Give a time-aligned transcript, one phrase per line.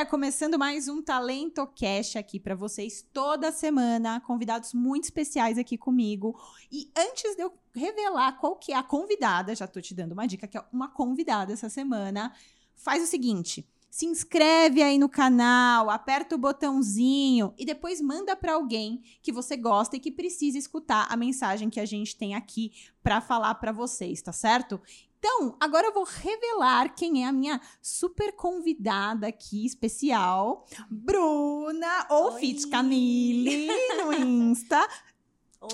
[0.00, 5.76] galera, começando mais um Talento Cash aqui para vocês toda semana, convidados muito especiais aqui
[5.76, 6.38] comigo.
[6.72, 10.26] E antes de eu revelar qual que é a convidada, já tô te dando uma
[10.26, 12.32] dica que é uma convidada essa semana,
[12.74, 18.54] faz o seguinte: se inscreve aí no canal, aperta o botãozinho e depois manda para
[18.54, 22.72] alguém que você gosta e que precisa escutar a mensagem que a gente tem aqui
[23.02, 24.80] para falar para vocês, tá certo?
[25.22, 32.32] Então, agora eu vou revelar quem é a minha super convidada aqui especial, Bruna ou
[32.38, 33.68] Fit Camille
[33.98, 34.80] no Insta.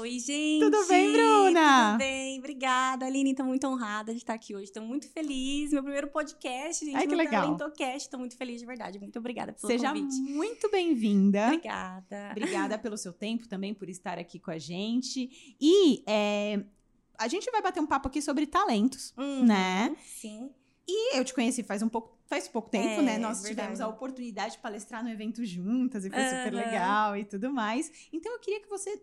[0.01, 0.65] Oi, gente!
[0.65, 1.93] Tudo bem, Bruna?
[1.93, 3.07] Tudo bem, obrigada.
[3.07, 4.65] Aline, estou muito honrada de estar aqui hoje.
[4.65, 5.71] Estou muito feliz.
[5.71, 6.97] Meu primeiro podcast, gente.
[6.97, 7.45] Ai, que legal.
[7.45, 7.99] Talentocast.
[7.99, 8.99] Estou muito feliz, de verdade.
[8.99, 10.13] Muito obrigada pelo Seja convite.
[10.13, 11.45] Seja muito bem-vinda.
[11.47, 12.31] Obrigada.
[12.33, 15.57] Obrigada pelo seu tempo também, por estar aqui com a gente.
[15.61, 16.65] E é,
[17.19, 19.97] a gente vai bater um papo aqui sobre talentos, uhum, né?
[20.05, 20.51] Sim.
[20.89, 23.19] E eu te conheci faz um pouco, faz pouco tempo, é, né?
[23.19, 23.55] Nós verdade.
[23.55, 26.29] tivemos a oportunidade de palestrar no evento juntas e foi uhum.
[26.29, 28.09] super legal e tudo mais.
[28.13, 29.03] Então eu queria que você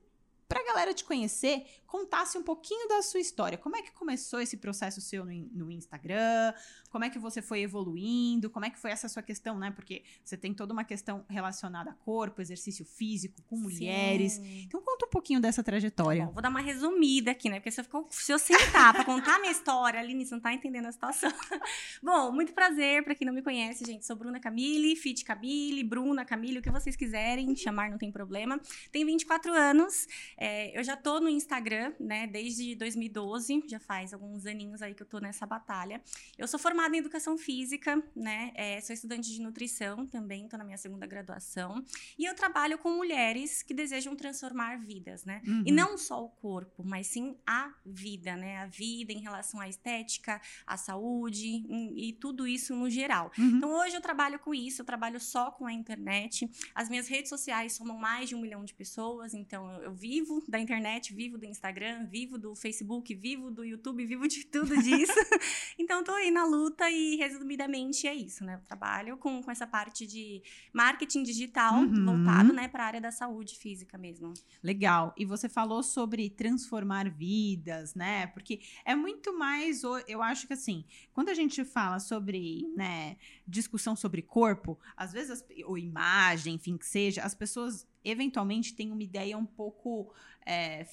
[0.53, 3.57] para a galera te conhecer, contasse um pouquinho da sua história.
[3.57, 6.53] Como é que começou esse processo seu no, no, Instagram?
[6.91, 8.51] Como é que você foi evoluindo?
[8.51, 9.71] Como é que foi essa sua questão, né?
[9.71, 14.33] Porque você tem toda uma questão relacionada a corpo, exercício físico, com mulheres.
[14.33, 14.63] Sim.
[14.63, 16.25] Então conta um pouquinho dessa trajetória.
[16.25, 17.59] Bom, vou dar uma resumida aqui, né?
[17.59, 20.53] Porque se eu, se eu sentar para contar a minha história, Aline, você não tá
[20.53, 21.31] entendendo a situação.
[22.01, 24.05] bom, muito prazer para quem não me conhece, gente.
[24.05, 28.59] Sou Bruna Camille, Fit Camille, Bruna Camille, o que vocês quiserem chamar, não tem problema.
[28.91, 30.07] Tenho 24 anos.
[30.43, 35.01] É, eu já tô no Instagram, né, desde 2012, já faz alguns aninhos aí que
[35.01, 36.01] eu tô nessa batalha.
[36.37, 40.65] Eu sou formada em Educação Física, né, é, sou estudante de nutrição também, tô na
[40.65, 41.81] minha segunda graduação.
[42.19, 45.41] E eu trabalho com mulheres que desejam transformar vidas, né?
[45.47, 45.63] Uhum.
[45.65, 48.57] E não só o corpo, mas sim a vida, né?
[48.57, 53.31] A vida em relação à estética, à saúde em, e tudo isso no geral.
[53.37, 53.45] Uhum.
[53.45, 56.49] Então hoje eu trabalho com isso, eu trabalho só com a internet.
[56.75, 60.32] As minhas redes sociais somam mais de um milhão de pessoas, então eu, eu vivo
[60.47, 65.13] da internet, vivo do Instagram, vivo do Facebook, vivo do YouTube, vivo de tudo disso.
[65.77, 68.55] então, tô aí na luta e, resumidamente, é isso, né?
[68.55, 70.41] Eu trabalho com, com essa parte de
[70.73, 72.05] marketing digital Uhum.
[72.05, 74.33] voltado, né, para a área da saúde física mesmo.
[74.61, 75.13] Legal.
[75.17, 78.27] E você falou sobre transformar vidas, né?
[78.27, 83.17] Porque é muito mais, eu acho que assim, quando a gente fala sobre, né,
[83.47, 89.03] discussão sobre corpo, às vezes, ou imagem, enfim, que seja, as pessoas eventualmente têm uma
[89.03, 90.13] ideia um pouco.
[90.45, 90.85] é,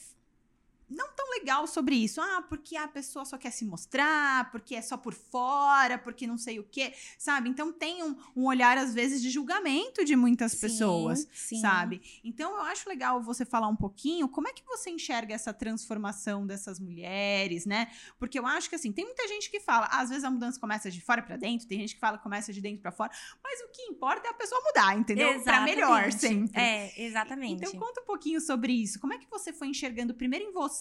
[0.91, 2.21] não tão legal sobre isso.
[2.21, 6.37] Ah, porque a pessoa só quer se mostrar, porque é só por fora, porque não
[6.37, 7.49] sei o quê, sabe?
[7.49, 11.61] Então tem um, um olhar, às vezes, de julgamento de muitas Sim, pessoas sim.
[11.61, 12.21] sabe?
[12.25, 16.47] Então eu acho legal você falar um pouquinho como é que você enxerga essa transformação
[16.47, 17.89] dessas mulheres, né?
[18.19, 20.91] Porque eu acho que assim, tem muita gente que fala, às vezes a mudança começa
[20.91, 23.11] de fora pra dentro, tem gente que fala que começa de dentro pra fora,
[23.43, 25.41] mas o que importa é a pessoa mudar, entendeu?
[25.43, 26.51] Pra melhor Exatamente.
[26.51, 26.61] sempre.
[26.61, 27.65] É, exatamente.
[27.65, 28.99] Então conta um pouquinho sobre isso.
[28.99, 30.80] Como é que você foi enxergando primeiro em você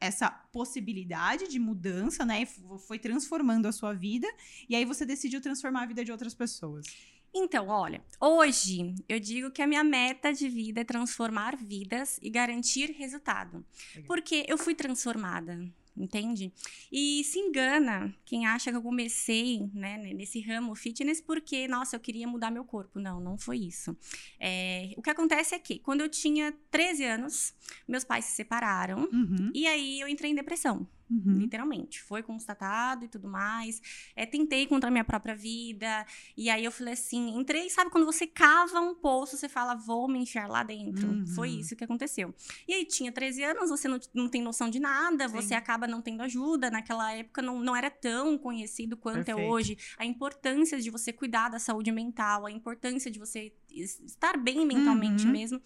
[0.00, 2.46] essa possibilidade de mudança, né?
[2.86, 4.26] Foi transformando a sua vida
[4.68, 6.86] e aí você decidiu transformar a vida de outras pessoas.
[7.32, 12.28] Então, olha, hoje eu digo que a minha meta de vida é transformar vidas e
[12.28, 13.64] garantir resultado.
[13.94, 14.08] Legal.
[14.08, 15.60] Porque eu fui transformada,
[16.02, 16.52] entende?
[16.90, 22.00] E se engana quem acha que eu comecei né, nesse ramo fitness porque, nossa, eu
[22.00, 22.98] queria mudar meu corpo.
[22.98, 23.96] Não, não foi isso.
[24.38, 27.54] É, o que acontece é que, quando eu tinha 13 anos,
[27.86, 29.08] meus pais se separaram.
[29.12, 31.34] Uhum, E aí eu entrei em depressão uhum.
[31.38, 32.02] literalmente.
[32.02, 33.80] Foi constatado e tudo mais.
[34.14, 36.06] É, tentei contra a minha própria vida.
[36.36, 40.08] E aí eu falei assim: entrei, sabe, quando você cava um poço, você fala, vou
[40.08, 41.08] me enfiar lá dentro.
[41.08, 41.26] Uhum.
[41.26, 42.34] Foi isso que aconteceu.
[42.68, 45.34] E aí tinha 13 anos, você não, não tem noção de nada, Sim.
[45.34, 46.70] você acaba não tendo ajuda.
[46.70, 49.50] Naquela época não, não era tão conhecido quanto é Perfeito.
[49.50, 49.78] hoje.
[49.98, 54.66] A importância de você cuidar da saúde mental, a importância de você es- estar bem
[54.66, 55.32] mentalmente Uhum.
[55.32, 55.60] mesmo.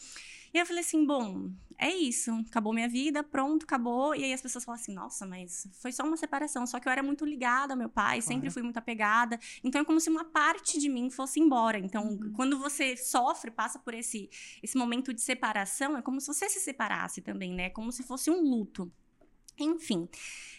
[0.54, 4.15] E eu falei assim, bom, é isso, acabou minha vida, pronto, acabou.
[4.15, 6.65] E aí as pessoas falam assim, nossa, mas foi só uma separação.
[6.65, 8.53] Só que eu era muito ligada ao meu pai, sempre Claro.
[8.53, 9.37] fui muito apegada.
[9.64, 11.76] Então é como se uma parte de mim fosse embora.
[11.76, 12.32] Então, Uhum.
[12.37, 14.31] quando você sofre, passa por esse,
[14.62, 17.69] esse momento de separação, é como se você se separasse também, né?
[17.70, 18.90] Como se fosse um luto.
[19.58, 20.08] Enfim.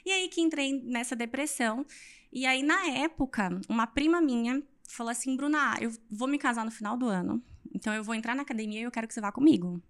[0.05, 1.85] E aí que entrei nessa depressão.
[2.33, 6.71] E aí, na época, uma prima minha falou assim: Bruna, eu vou me casar no
[6.71, 7.41] final do ano.
[7.73, 9.81] Então eu vou entrar na academia e eu quero que você vá comigo.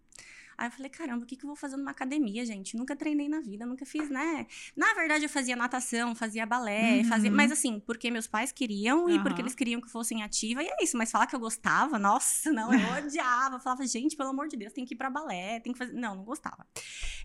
[0.57, 2.75] Aí eu falei, caramba, o que, que eu vou fazer numa academia, gente?
[2.77, 4.47] Nunca treinei na vida, nunca fiz, né?
[4.75, 7.03] Na verdade, eu fazia natação, fazia balé, Uhum.
[7.05, 7.31] fazia.
[7.31, 9.23] Mas assim, porque meus pais queriam e Aham.
[9.23, 10.97] porque eles queriam que eu fosse ativa, e é isso.
[10.97, 13.59] Mas falar que eu gostava, nossa, não, eu odiava.
[13.59, 15.93] Falava, gente, pelo amor de Deus, tem que ir pra balé, tem que fazer.
[15.93, 16.65] Não, não gostava.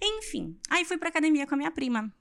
[0.02, 2.12] Enfim, aí fui pra academia com a minha prima.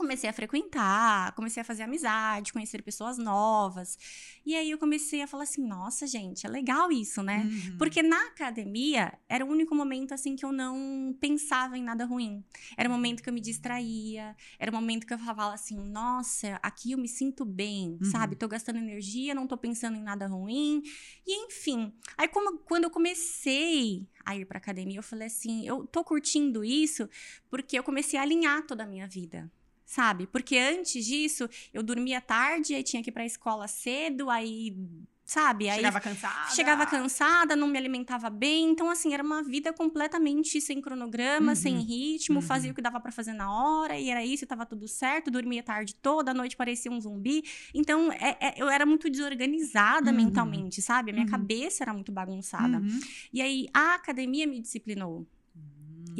[0.00, 3.98] Comecei a frequentar, comecei a fazer amizade, conhecer pessoas novas.
[4.44, 7.42] E aí eu comecei a falar assim: nossa, gente, é legal isso, né?
[7.44, 7.76] Uhum.
[7.78, 12.42] Porque na academia era o único momento assim que eu não pensava em nada ruim.
[12.76, 16.58] Era o momento que eu me distraía, era o momento que eu falava assim: nossa,
[16.62, 18.10] aqui eu me sinto bem, Uhum.
[18.10, 18.36] sabe?
[18.36, 20.82] Tô gastando energia, não tô pensando em nada ruim.
[21.26, 21.92] E enfim.
[22.16, 26.64] Aí como, quando eu comecei a ir pra academia, eu falei assim: eu tô curtindo
[26.64, 27.08] isso
[27.50, 29.50] porque eu comecei a alinhar toda a minha vida.
[29.90, 30.28] Sabe?
[30.28, 34.76] Porque antes disso, eu dormia tarde, aí tinha que ir pra escola cedo, aí,
[35.24, 35.68] sabe?
[35.68, 36.50] Aí Chegava cansada.
[36.54, 38.70] Chegava cansada, não me alimentava bem.
[38.70, 41.56] Então, assim, era uma vida completamente sem cronograma, Uhum.
[41.56, 42.36] sem ritmo.
[42.36, 42.40] Uhum.
[42.40, 45.28] Fazia o que dava pra fazer na hora, e era isso, e tava tudo certo.
[45.28, 47.42] Dormia tarde toda, à noite parecia um zumbi.
[47.74, 50.16] Então, é- é- eu era muito desorganizada Uhum.
[50.18, 51.10] mentalmente, sabe?
[51.10, 51.32] A minha Uhum.
[51.32, 52.78] cabeça era muito bagunçada.
[52.78, 53.00] Uhum.
[53.32, 55.26] E aí, a academia me disciplinou.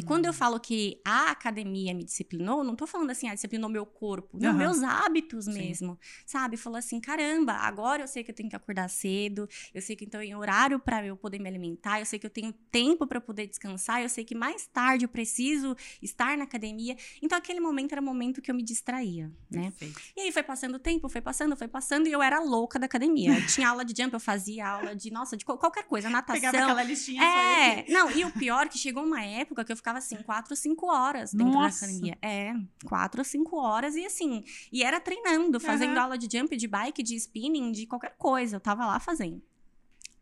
[0.00, 0.28] E quando Hum.
[0.28, 4.38] eu falo que a academia me disciplinou, não tô falando assim, ah, disciplinou meu corpo.
[4.40, 5.52] Não, meus hábitos Sim.
[5.52, 5.98] mesmo.
[6.26, 6.56] Sabe?
[6.56, 10.04] Falou assim, caramba, agora eu sei que eu tenho que acordar cedo, eu sei que
[10.04, 13.20] então tem horário para eu poder me alimentar, eu sei que eu tenho tempo para
[13.20, 16.96] poder descansar, eu sei que mais tarde eu preciso estar na academia.
[17.22, 19.70] Então aquele momento era o momento que eu me distraía, né?
[19.70, 20.00] Perfeito.
[20.16, 22.86] E aí foi passando o tempo, foi passando, foi passando, e eu era louca da
[22.86, 23.36] academia.
[23.38, 26.40] Eu tinha aula de jump, eu fazia aula de, nossa, de qual- qualquer coisa, natação.
[26.40, 29.76] Pegava aquela listinha É, não, e o pior é que chegou uma época que eu
[29.76, 31.80] ficava assim, quatro ou cinco horas dentro Nossa.
[31.80, 32.18] da academia.
[32.22, 32.52] É,
[32.86, 36.02] quatro cinco horas e assim, e era treinando, fazendo Aham.
[36.02, 38.56] aula de jump, de bike, de spinning, de qualquer coisa.
[38.56, 39.42] Eu tava lá fazendo.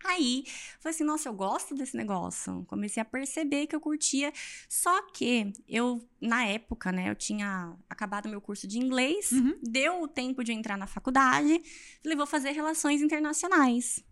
[0.05, 0.45] Aí,
[0.79, 2.65] falei assim, nossa, eu gosto desse negócio.
[2.69, 4.33] Comecei a perceber que eu curtia.
[4.69, 9.59] Só que eu, na época, né, eu tinha acabado meu curso de inglês, Uhum.
[9.61, 11.61] deu o tempo de eu entrar na faculdade,
[12.01, 14.03] falei, vou fazer relações internacionais.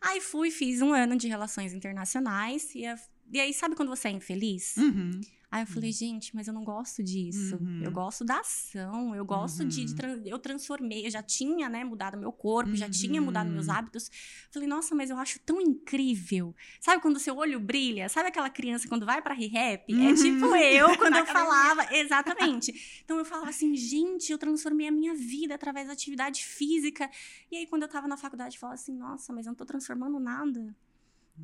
[0.00, 2.96] Aí fui, fiz um ano de relações internacionais, e, a-
[3.32, 4.76] e aí, sabe quando você é infeliz?
[4.76, 5.20] Uhum.
[5.50, 7.56] Aí eu falei, gente, mas eu não gosto disso.
[7.56, 7.80] Uhum.
[7.82, 9.96] Eu gosto da ação, eu gosto de, de Uhum.
[9.96, 13.24] tran- Eu transformei, eu já tinha, né, mudado meu corpo, já tinha Uhum.
[13.28, 14.10] mudado meus hábitos.
[14.50, 16.54] Falei, nossa, mas eu acho tão incrível.
[16.78, 18.10] Sabe quando seu olho brilha?
[18.10, 19.90] Sabe aquela criança quando vai pra re-rap?
[19.90, 20.14] É Uhum.
[20.14, 21.94] tipo eu quando eu falava.
[21.96, 23.00] Exatamente.
[23.02, 27.10] Então eu falava assim, gente, eu transformei a minha vida através da atividade física.
[27.50, 29.64] E aí, quando eu tava na faculdade, eu falava assim, nossa, mas eu não tô
[29.64, 30.76] transformando nada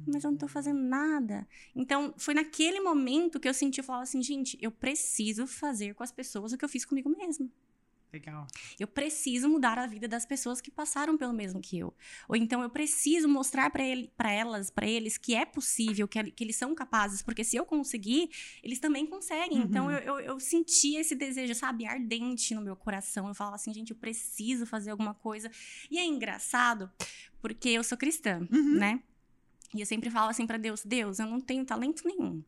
[0.07, 1.47] mas eu não tô fazendo nada.
[1.75, 6.03] Então, foi naquele momento que eu senti, eu falava assim, gente, eu preciso fazer com
[6.03, 7.49] as pessoas o que eu fiz comigo mesma.
[8.13, 8.47] Legal.
[8.79, 11.93] Eu preciso mudar a vida das pessoas que passaram pelo mesmo que eu.
[12.29, 16.31] Ou então eu preciso mostrar para ele, para elas, para eles que é possível, que,
[16.31, 18.31] que eles são capazes, porque se eu conseguir,
[18.63, 19.59] eles também conseguem.
[19.59, 19.65] Uhum.
[19.65, 23.27] Então eu, eu, eu sentia esse desejo, sabe, ardente no meu coração.
[23.27, 25.51] Eu falava assim, gente, eu preciso fazer alguma coisa.
[25.91, 26.89] E é engraçado,
[27.43, 28.79] porque eu sou cristã, Uhum.
[28.79, 29.03] né?
[29.75, 32.43] E eu sempre falo assim pra Deus: Deus, eu não tenho talento nenhum.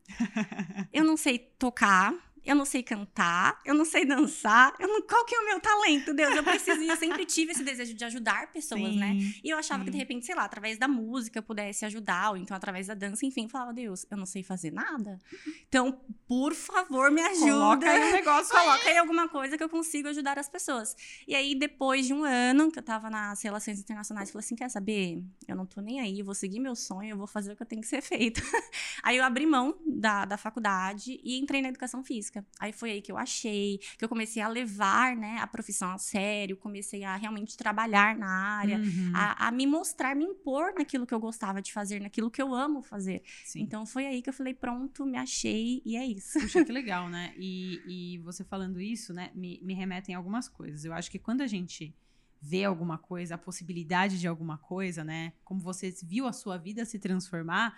[0.93, 2.13] Eu não sei tocar,
[2.45, 4.73] eu não sei cantar, eu não sei dançar.
[4.79, 5.01] Eu não...
[5.01, 6.35] Qual que é o meu talento, Deus?
[6.35, 6.81] Eu preciso.
[6.81, 9.13] Eu sempre tive esse desejo de ajudar pessoas, né?
[9.13, 9.33] Sim.
[9.43, 9.99] E eu achava que, de Sim.
[9.99, 13.43] repente, sei lá, através da música eu pudesse ajudar, ou então através da dança, enfim,
[13.43, 15.19] eu falava, Deus, eu não sei fazer nada.
[15.67, 17.51] Então, por favor, me ajuda.
[17.51, 18.55] Coloca aí um negócio.
[18.55, 20.95] Coloca aí alguma coisa que eu consiga ajudar as pessoas.
[21.27, 24.55] E aí, depois de um ano que eu tava nas relações internacionais, eu falei assim:
[24.55, 25.23] quer saber?
[25.47, 27.63] Eu não tô nem aí, eu vou seguir meu sonho, eu vou fazer o que
[27.63, 28.41] eu tenho que ser feito.
[29.03, 32.36] aí eu abri mão da, da faculdade e entrei na educação física.
[32.59, 35.97] Aí foi aí que eu achei, que eu comecei a levar, né, a profissão a
[35.97, 38.77] sério, comecei a realmente trabalhar na área.
[38.77, 39.11] Uhum.
[39.13, 42.53] A, a me mostrar, me impor naquilo que eu gostava de fazer, naquilo que eu
[42.53, 43.23] amo fazer.
[43.45, 43.61] Sim.
[43.61, 46.39] Então foi aí que eu falei: pronto, me achei e é isso.
[46.39, 47.33] Puxa, que legal, né?
[47.37, 50.85] E, e você falando isso, né, me, me remetem a algumas coisas.
[50.85, 51.95] Eu acho que quando a gente
[52.41, 55.33] vê alguma coisa, a possibilidade de alguma coisa, né?
[55.43, 57.77] Como você viu a sua vida se transformar,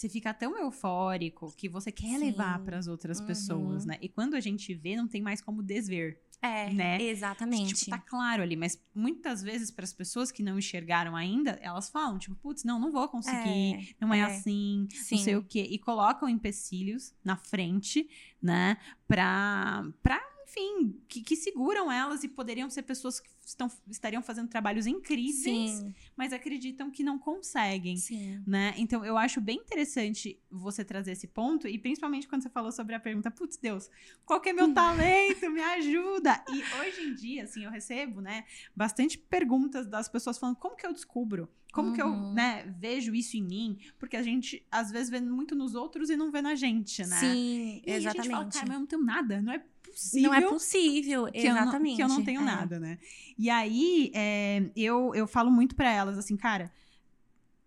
[0.00, 2.24] você fica tão eufórico que você quer Sim.
[2.24, 3.26] levar para as outras Uhum.
[3.26, 3.98] pessoas, né?
[4.00, 6.20] E quando a gente vê, não tem mais como desver.
[6.42, 7.02] É, Né?
[7.02, 7.74] exatamente.
[7.74, 11.90] Tipo, tá claro ali, mas muitas vezes para as pessoas que não enxergaram ainda, elas
[11.90, 14.22] falam, tipo, putz, não, não vou conseguir, não é, é.
[14.22, 15.16] assim, Sim.
[15.16, 15.68] não sei o quê.
[15.70, 18.08] E colocam empecilhos na frente,
[18.40, 18.78] né?
[19.06, 20.18] Pra, pra
[20.50, 25.70] enfim, que, que seguram elas e poderiam ser pessoas que estão, estariam fazendo trabalhos incríveis,
[25.70, 27.96] Sim, mas acreditam que não conseguem.
[27.96, 28.42] sim.
[28.46, 28.74] Né?
[28.76, 32.94] Então, eu acho bem interessante você trazer esse ponto, e principalmente quando você falou sobre
[32.94, 33.88] a pergunta, putz, Deus,
[34.24, 35.48] qual que é meu talento?
[35.50, 36.44] Me ajuda!
[36.52, 40.86] E hoje em dia, assim, eu recebo, né, bastante perguntas das pessoas falando, como que
[40.86, 41.48] eu descubro?
[41.72, 42.34] Como que eu, Uhum.
[42.34, 43.78] né, vejo isso em mim?
[43.96, 47.16] Porque a gente, às vezes, vê muito nos outros e não vê na gente, né?
[47.20, 48.52] Sim, E aí a gente fala, exatamente.
[48.54, 51.62] cara, mas eu não tenho nada, não é possível não é possível, que eu não-
[51.62, 51.96] exatamente.
[51.96, 52.44] que eu não tenho é.
[52.44, 52.98] nada, né?
[53.38, 56.72] E aí, é, eu, eu falo muito pra elas, assim, cara,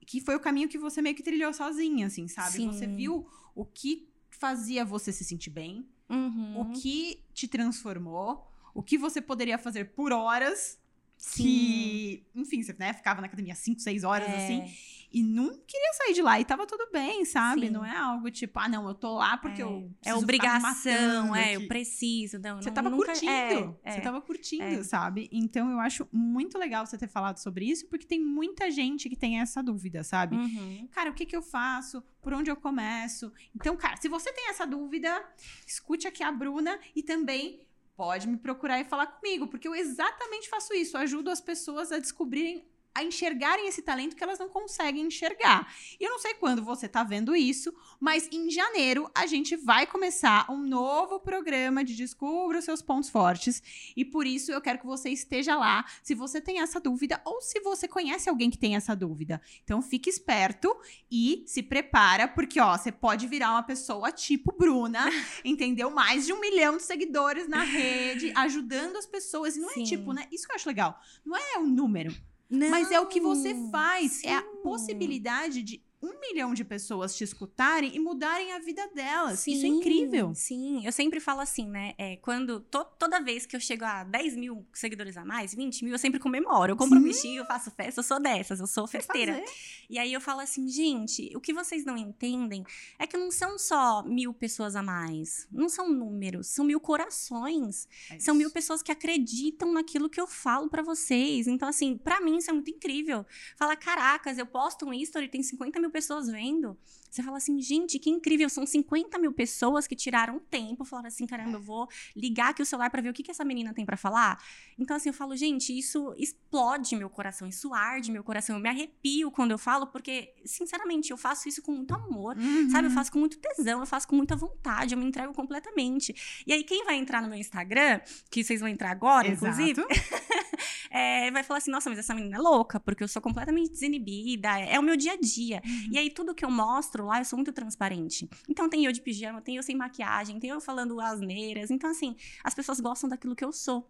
[0.05, 2.57] que foi o caminho que você meio que trilhou sozinha, assim, sabe?
[2.57, 2.67] Sim.
[2.67, 3.25] Você viu
[3.55, 6.59] o que fazia você se sentir bem, Uhum.
[6.61, 10.77] o que te transformou, o que você poderia fazer por horas.
[11.17, 11.43] Sim.
[11.43, 14.35] Que, enfim, você né, ficava na academia 5, 6 horas, É.
[14.43, 16.39] assim, e não queria sair de lá.
[16.39, 17.67] E tava tudo bem, sabe?
[17.67, 17.69] Sim.
[17.69, 19.91] não é algo tipo, ah, não, eu tô lá porque é, eu.
[20.03, 22.39] é obrigação, é, eu preciso.
[22.39, 23.31] Não, Você não- tava nunca- curtindo.
[23.31, 23.91] é, é.
[23.91, 24.83] Você tava curtindo, é.
[24.83, 25.29] sabe?
[25.31, 29.15] Então eu acho muito legal você ter falado sobre isso, porque tem muita gente que
[29.15, 30.35] tem essa dúvida, sabe?
[30.35, 30.87] Uhum.
[30.91, 32.03] Cara, o que que eu faço?
[32.21, 33.31] Por onde eu começo?
[33.55, 35.23] Então, cara, se você tem essa dúvida,
[35.67, 37.61] escute aqui a Bruna e também
[37.95, 40.97] pode me procurar e falar comigo, porque eu exatamente faço isso.
[40.97, 45.73] Eu ajudo as pessoas a descobrirem a enxergarem esse talento que elas não conseguem enxergar.
[45.99, 49.87] E eu não sei quando você tá vendo isso, mas em janeiro a gente vai
[49.87, 53.61] começar um novo programa de Descubra os seus pontos fortes.
[53.95, 57.41] E por isso eu quero que você esteja lá, se você tem essa dúvida ou
[57.41, 59.41] se você conhece alguém que tem essa dúvida.
[59.63, 60.75] Então fique esperto
[61.11, 65.09] e se prepara, porque ó, você pode virar uma pessoa tipo Bruna,
[65.43, 65.89] entendeu?
[65.89, 69.55] Mais de um milhão de seguidores na rede, ajudando as pessoas.
[69.55, 69.83] E não é Sim.
[69.83, 70.27] tipo, né?
[70.31, 70.99] Isso que eu acho legal.
[71.25, 72.13] Não é o número,
[72.53, 74.23] Não, mas é o que você faz.
[74.23, 79.47] É a possibilidade de um milhão de pessoas te escutarem e mudarem a vida delas.
[79.47, 80.35] Isso é Sim, incrível.
[80.35, 81.93] Sim, eu sempre falo assim, né?
[81.97, 85.83] É, quando to- toda vez que eu chego a 10 mil seguidores a mais, 20
[85.85, 86.73] mil, eu sempre comemoro.
[86.73, 87.07] Eu compro um Sim.
[87.07, 89.41] bichinho, eu faço festa, eu sou dessas, eu sou festeira.
[89.89, 92.65] E aí eu falo assim, gente, o que vocês não entendem
[92.99, 95.47] é que não são só mil pessoas a mais.
[95.51, 97.87] Não são números, são mil corações.
[98.11, 101.47] É São mil pessoas que acreditam naquilo que eu falo pra vocês.
[101.47, 103.25] Então, assim, pra mim isso é muito incrível.
[103.55, 106.77] Fala, caracas, eu posto um history, tem 50 mil pessoas vendo.
[107.13, 108.49] Você fala assim, gente, que incrível.
[108.49, 112.65] São 50 mil pessoas que tiraram tempo, falaram assim, caramba, eu vou ligar aqui o
[112.65, 114.43] celular pra ver o que, que essa menina tem pra falar.
[114.79, 118.55] Então, assim, eu falo, gente, isso explode meu coração, isso arde meu coração.
[118.55, 122.35] Eu me arrepio quando eu falo, porque, sinceramente, eu faço isso com muito amor.
[122.35, 122.69] Uhum.
[122.71, 126.43] Sabe, eu faço com muito tesão, eu faço com muita vontade, eu me entrego completamente.
[126.47, 130.33] E aí, quem vai entrar no meu Instagram, que vocês vão entrar agora, inclusive, Exato.
[130.89, 134.59] é, vai falar assim: nossa, mas essa menina é louca, porque eu sou completamente desinibida,
[134.59, 135.61] é o meu dia a dia.
[135.65, 135.89] Uhum.
[135.91, 138.29] E aí, tudo que eu mostro lá, eu sou muito transparente.
[138.47, 141.71] Então, tem eu de pijama, tem eu sem maquiagem, tem eu falando asneiras.
[141.71, 143.89] Então, assim, as pessoas gostam daquilo que eu sou.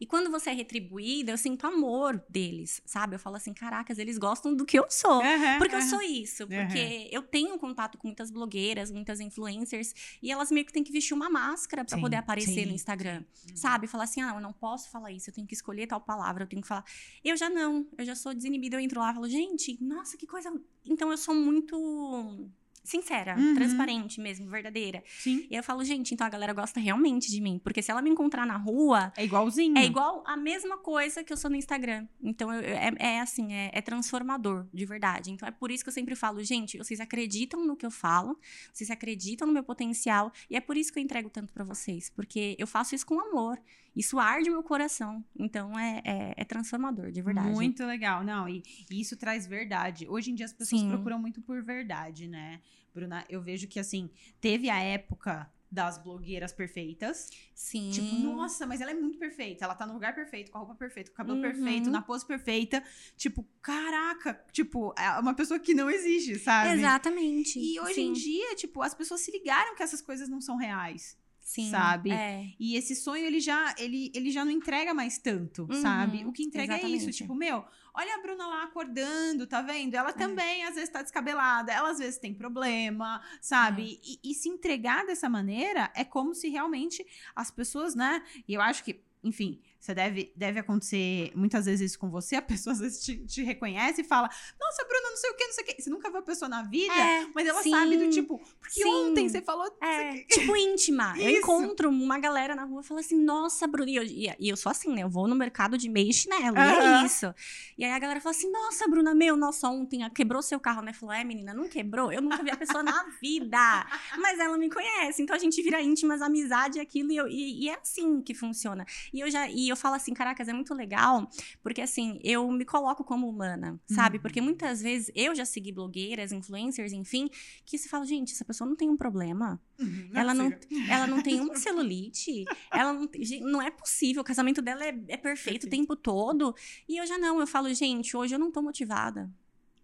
[0.00, 3.14] E quando você é retribuída, eu sinto amor deles, sabe?
[3.14, 5.18] Eu falo assim: caracas, eles gostam do que eu sou.
[5.18, 5.88] Uhum, Porque eu uhum.
[5.88, 10.72] sou isso, porque eu tenho contato com muitas blogueiras, muitas influencers, e elas meio que
[10.72, 13.56] têm que vestir uma máscara pra Sim, poder aparecer sim, no Instagram, sim.
[13.56, 13.86] sabe?
[13.86, 16.48] Falar assim, ah, eu não posso falar isso, eu tenho que escolher tal palavra, eu
[16.48, 16.84] tenho que falar.
[17.24, 20.26] Eu já não, eu já sou desinibida, eu entro lá e falo, gente, nossa, que
[20.26, 20.52] coisa.
[20.86, 22.50] Então eu sou muito
[22.84, 23.54] sincera, Uhum.
[23.54, 25.02] transparente mesmo, verdadeira.
[25.06, 25.46] Sim.
[25.50, 28.10] E eu falo, gente, então a galera gosta realmente de mim, porque se ela me
[28.10, 29.78] encontrar na rua, É igualzinho.
[29.78, 32.06] é igual a mesma coisa que eu sou no Instagram.
[32.22, 35.30] Então, eu- eu- é, é assim, é, é transformador, de verdade.
[35.30, 38.38] Então, é por isso que eu sempre falo, gente, vocês acreditam no que eu falo,
[38.72, 42.10] vocês acreditam no meu potencial, e é por isso que eu entrego tanto pra vocês,
[42.10, 43.58] porque eu faço isso com amor.
[43.94, 45.24] Isso arde meu coração.
[45.38, 47.50] Então, é, é, é transformador, de verdade.
[47.50, 48.24] Muito legal.
[48.24, 50.08] Não, e, e isso traz verdade.
[50.08, 50.88] Hoje em dia as pessoas Sim.
[50.88, 52.60] procuram muito por verdade, né?
[52.94, 57.30] Bruna, eu vejo que assim, teve a época das blogueiras perfeitas.
[57.54, 57.88] Sim.
[57.90, 59.64] Tipo, nossa, mas ela é muito perfeita.
[59.64, 61.42] Ela tá no lugar perfeito, com a roupa perfeita, com o cabelo Uhum.
[61.42, 62.82] perfeito, na pose perfeita.
[63.16, 66.72] Tipo, caraca, tipo, é uma pessoa que não existe, sabe?
[66.72, 67.58] Exatamente.
[67.58, 68.20] E hoje em Sim.
[68.20, 71.16] dia, tipo, as pessoas se ligaram que essas coisas não são reais.
[71.42, 71.70] Sim.
[71.70, 72.10] sabe?
[72.12, 72.46] É.
[72.58, 76.24] E esse sonho, ele já, ele, ele já não entrega mais tanto, Uhum, sabe?
[76.24, 77.16] O que entrega é isso, exatamente.
[77.18, 79.94] tipo, meu, olha a Bruna lá acordando, tá vendo?
[79.94, 79.98] É.
[79.98, 83.82] Ela também, às vezes, tá descabelada, ela às vezes tem problema, sabe?
[83.82, 84.08] É.
[84.08, 88.22] E, e se entregar dessa maneira é como se realmente as pessoas, né?
[88.46, 92.42] E eu acho que, enfim, você deve, deve acontecer muitas vezes isso com você, a
[92.42, 95.52] pessoa às vezes te, te reconhece e fala, nossa, Bruna, não sei o que, não
[95.52, 95.82] sei o que.
[95.82, 97.70] Você nunca viu a pessoa na vida, É, mas ela sim.
[97.70, 98.88] sabe do tipo, porque Sim.
[98.88, 99.66] ontem você falou.
[99.82, 101.14] É, quê." tipo íntima.
[101.18, 101.38] Eu Isso.
[101.40, 103.90] encontro uma galera na rua e falo assim, nossa, Bruna.
[103.90, 105.02] E eu, e- eu sou assim, né?
[105.02, 106.56] Eu vou no mercado de meia e chinelo.
[106.56, 107.34] E é isso.
[107.76, 110.92] E aí a galera fala assim, nossa, Bruna, meu, nossa, ontem quebrou seu carro, né?
[110.92, 112.12] Falou, é, menina, não quebrou?
[112.12, 113.58] Eu nunca vi a pessoa na vida.
[114.20, 115.22] Mas ela me conhece.
[115.22, 117.10] Então a gente vira íntimas, amizade, aquilo.
[117.10, 118.86] E, eu- e- e é assim que funciona.
[119.12, 121.28] E eu já e eu falo assim, caracas, é muito legal,
[121.62, 124.16] porque assim, eu me coloco como humana, sabe?
[124.16, 124.22] Uhum.
[124.22, 127.28] Porque muitas vezes eu já segui blogueiras, influencers, enfim,
[127.64, 129.60] que se fala, gente, essa pessoa não tem um problema.
[129.78, 130.52] Uhum, Ela não,
[130.88, 132.44] ela não tem uma celulite.
[132.72, 133.08] Ela não,
[133.40, 134.22] não é possível.
[134.22, 135.68] O casamento dela é, é perfeito o Perfeito.
[135.68, 136.54] tempo todo.
[136.88, 137.40] E eu já não.
[137.40, 139.30] Eu falo, gente, hoje eu não tô motivada.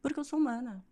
[0.00, 0.84] Porque eu sou humana.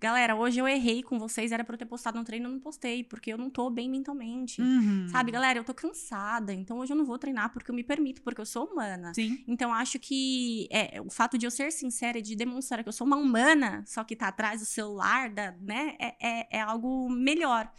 [0.00, 2.60] Galera, hoje eu errei com vocês, era pra eu ter postado um treino, eu não
[2.60, 4.60] postei, porque eu não tô bem mentalmente.
[4.60, 5.08] Uhum.
[5.08, 8.22] Sabe, galera, eu tô cansada, então hoje eu não vou treinar porque eu me permito,
[8.22, 9.12] porque eu sou humana.
[9.14, 9.42] Sim.
[9.46, 12.92] Então, acho que é, o fato de eu ser sincera e de demonstrar que eu
[12.92, 17.08] sou uma humana, só que tá atrás do celular, da, né, é, é, é algo
[17.08, 17.70] melhor.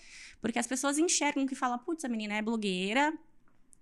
[0.41, 3.13] Porque as pessoas enxergam que fala, putz, a menina é blogueira,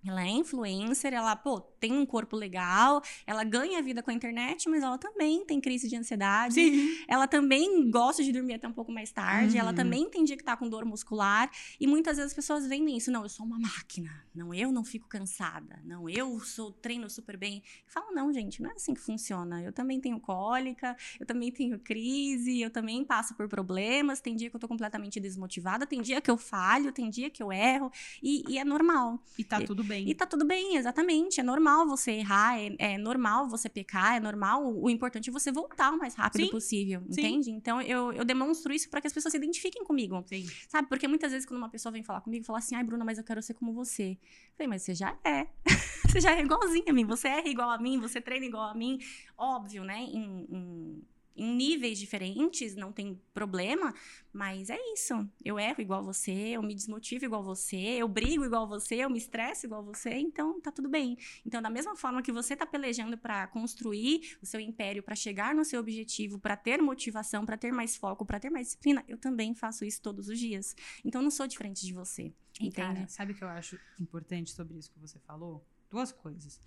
[0.06, 4.68] ela é influencer, ela, pô, tem um corpo legal, ela ganha vida com a internet,
[4.70, 6.54] mas ela também tem crise de ansiedade.
[6.56, 6.98] Sim.
[7.08, 9.76] Ela também gosta de dormir até um pouco mais tarde, ela Uhum.
[9.76, 11.50] também tem dia que tá com dor muscular.
[11.80, 13.12] E muitas vezes as pessoas vendem isso.
[13.12, 14.10] Não, eu sou uma máquina.
[14.34, 15.80] Não, eu não fico cansada.
[15.84, 17.64] Não, eu sou treino super bem.
[17.86, 19.62] Eu falo, não, gente, não é assim que funciona.
[19.64, 24.20] Eu também tenho cólica, eu também tenho crise, eu também passo por problemas.
[24.22, 27.42] Tem dia que eu tô completamente desmotivada, tem dia que eu falho, tem dia que
[27.42, 27.92] eu erro.
[28.22, 29.20] E, e é normal.
[29.38, 29.95] E tá tudo bem.
[30.00, 31.40] E tá tudo bem, exatamente.
[31.40, 34.76] É normal você errar, é, é normal você pecar, é normal.
[34.76, 37.22] O importante é você voltar o mais rápido Sim, possível, sim.
[37.22, 37.52] entende?
[37.52, 40.24] Então eu, eu demonstro isso para que as pessoas se identifiquem comigo.
[40.28, 40.46] Sim.
[40.68, 40.88] Sabe?
[40.88, 43.24] Porque muitas vezes quando uma pessoa vem falar comigo, fala assim: ai, Bruna, mas eu
[43.24, 44.12] quero ser como você.
[44.12, 45.48] Eu falei, mas você já é.
[46.08, 47.06] você já é igualzinha a mim.
[47.06, 49.00] Você erra igual a mim, você treina igual a mim.
[49.38, 50.00] Óbvio, né?
[50.00, 51.04] Em, em,
[51.36, 53.94] em níveis diferentes, não tem problema.
[54.32, 55.28] Mas é isso.
[55.44, 59.18] Eu erro igual você, eu me desmotivo igual você, eu brigo igual você, eu me
[59.18, 60.12] estresso igual você.
[60.12, 61.18] Então tá tudo bem.
[61.46, 65.56] Então, da mesma forma que você tá pelejando para construir o seu império, para chegar
[65.56, 69.18] no seu objetivo, para ter motivação, para ter mais foco, para ter mais disciplina, eu
[69.18, 70.76] também faço isso todos os dias.
[71.04, 72.34] Então, não sou diferente de você.
[72.60, 72.76] Entende?
[72.76, 75.66] cara, sabe o que eu acho importante sobre isso que você falou?
[75.90, 76.60] Duas coisas.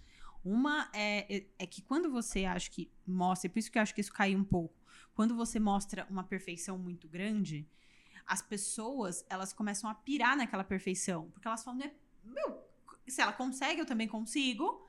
[0.48, 3.82] Uma é, é, é que quando você acha que mostra, e por isso que eu
[3.82, 4.74] acho que isso caiu um pouco,
[5.14, 7.68] quando você mostra uma perfeição muito grande,
[8.26, 11.30] as pessoas, elas começam a pirar naquela perfeição.
[11.32, 11.92] Porque elas falam, né,
[12.24, 12.62] meu,
[13.06, 14.87] se ela consegue, eu também consigo.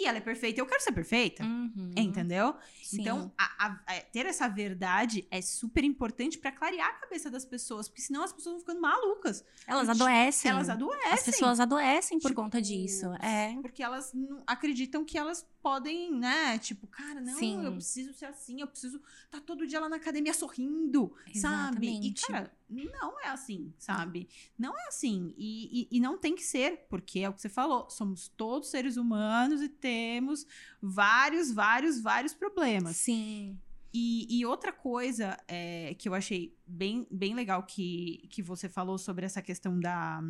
[0.00, 1.42] E ela é perfeita, eu quero ser perfeita.
[1.44, 1.90] Uhum.
[1.96, 2.54] Entendeu?
[2.84, 3.00] Sim.
[3.00, 7.44] Então, a- a- a- ter essa verdade é super importante pra clarear a cabeça das
[7.44, 9.44] pessoas, porque senão as pessoas vão ficando malucas.
[9.66, 10.50] elas Tipo, adoecem.
[10.50, 11.12] Elas adoecem.
[11.12, 13.06] As pessoas adoecem por Tipo, conta disso.
[13.20, 13.56] É.
[13.60, 16.58] Porque elas não- acreditam que elas podem, né?
[16.58, 17.64] Tipo, cara, não, Sim.
[17.64, 21.86] eu preciso ser assim, eu preciso estar todo dia lá na academia sorrindo, sabe?
[21.88, 22.26] E, Exatamente.
[22.26, 24.28] cara, não é assim, sabe?
[24.58, 25.34] Não é assim.
[25.36, 28.70] E, e, e não tem que ser, porque é o que você falou, somos todos
[28.70, 30.46] seres humanos e temos
[30.80, 32.96] vários, vários, vários problemas.
[32.96, 33.58] Sim.
[33.92, 38.98] E, e outra coisa é, que eu achei bem, bem legal que, que você falou
[38.98, 40.20] sobre essa questão da,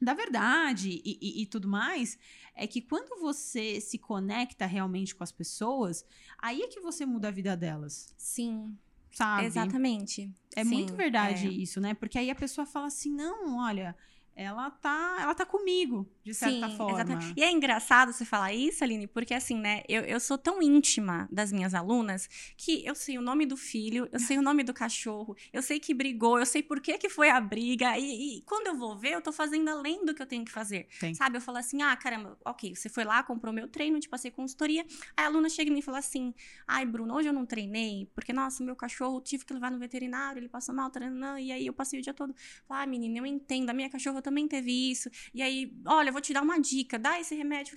[0.00, 2.18] da verdade e tudo mais,
[2.54, 6.04] é que quando você se conecta realmente com as pessoas,
[6.38, 8.76] aí é que você muda a vida delas, Sim.
[9.14, 9.46] Sabe?
[9.46, 10.30] Exatamente.
[10.54, 11.50] É Sim, muito verdade é.
[11.50, 11.94] isso, né?
[11.94, 13.96] Porque aí a pessoa fala assim, não, olha,
[14.36, 16.92] ela tá, ela tá comigo, de certa Sim, forma.
[16.92, 17.34] exatamente.
[17.36, 21.28] E é engraçado você falar isso, Aline, porque assim, né, eu, eu sou tão íntima
[21.30, 24.74] das minhas alunas que eu sei o nome do filho, eu sei o nome do
[24.74, 28.42] cachorro, eu sei que brigou, eu sei por que, que foi a briga, e, e
[28.42, 30.86] quando eu vou ver, eu tô fazendo além do que eu tenho que fazer.
[30.98, 31.14] Sim.
[31.14, 31.36] Sabe?
[31.36, 34.84] Eu falo assim, ah, caramba, ok, você foi lá, comprou meu treino, te passei consultoria,
[35.16, 36.34] aí a aluna chega em mim e fala assim,
[36.66, 40.40] ai, Bruno, hoje eu não treinei, porque, nossa, meu cachorro, tive que levar no veterinário,
[40.40, 42.34] ele passou mal, treinando, e aí eu passei o dia todo
[42.68, 45.08] ah, menina, eu entendo, a minha cachorra também teve isso.
[45.32, 47.74] E aí, olha, eu vou te dar uma dica, dá esse remédio.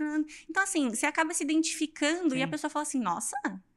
[0.50, 2.52] Então, assim, você acaba se identificando e a Sim.
[2.52, 3.36] pessoa fala assim, nossa,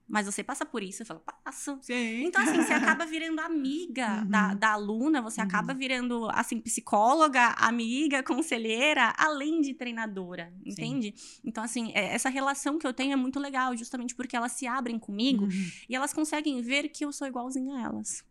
[0.08, 1.02] mas você passa por isso?
[1.02, 1.78] Eu falo, passo.
[1.82, 2.24] Sim.
[2.24, 4.28] Então, assim, você acaba virando amiga Uhum.
[4.28, 5.46] da, da aluna, você Uhum.
[5.46, 11.14] acaba virando, assim, psicóloga, amiga, conselheira, além de treinadora, entende?
[11.44, 14.66] Então, assim, é- essa relação que eu tenho é muito legal, justamente porque elas se
[14.66, 15.70] abrem comigo Uhum.
[15.88, 18.24] e elas conseguem ver que eu sou igualzinha a elas.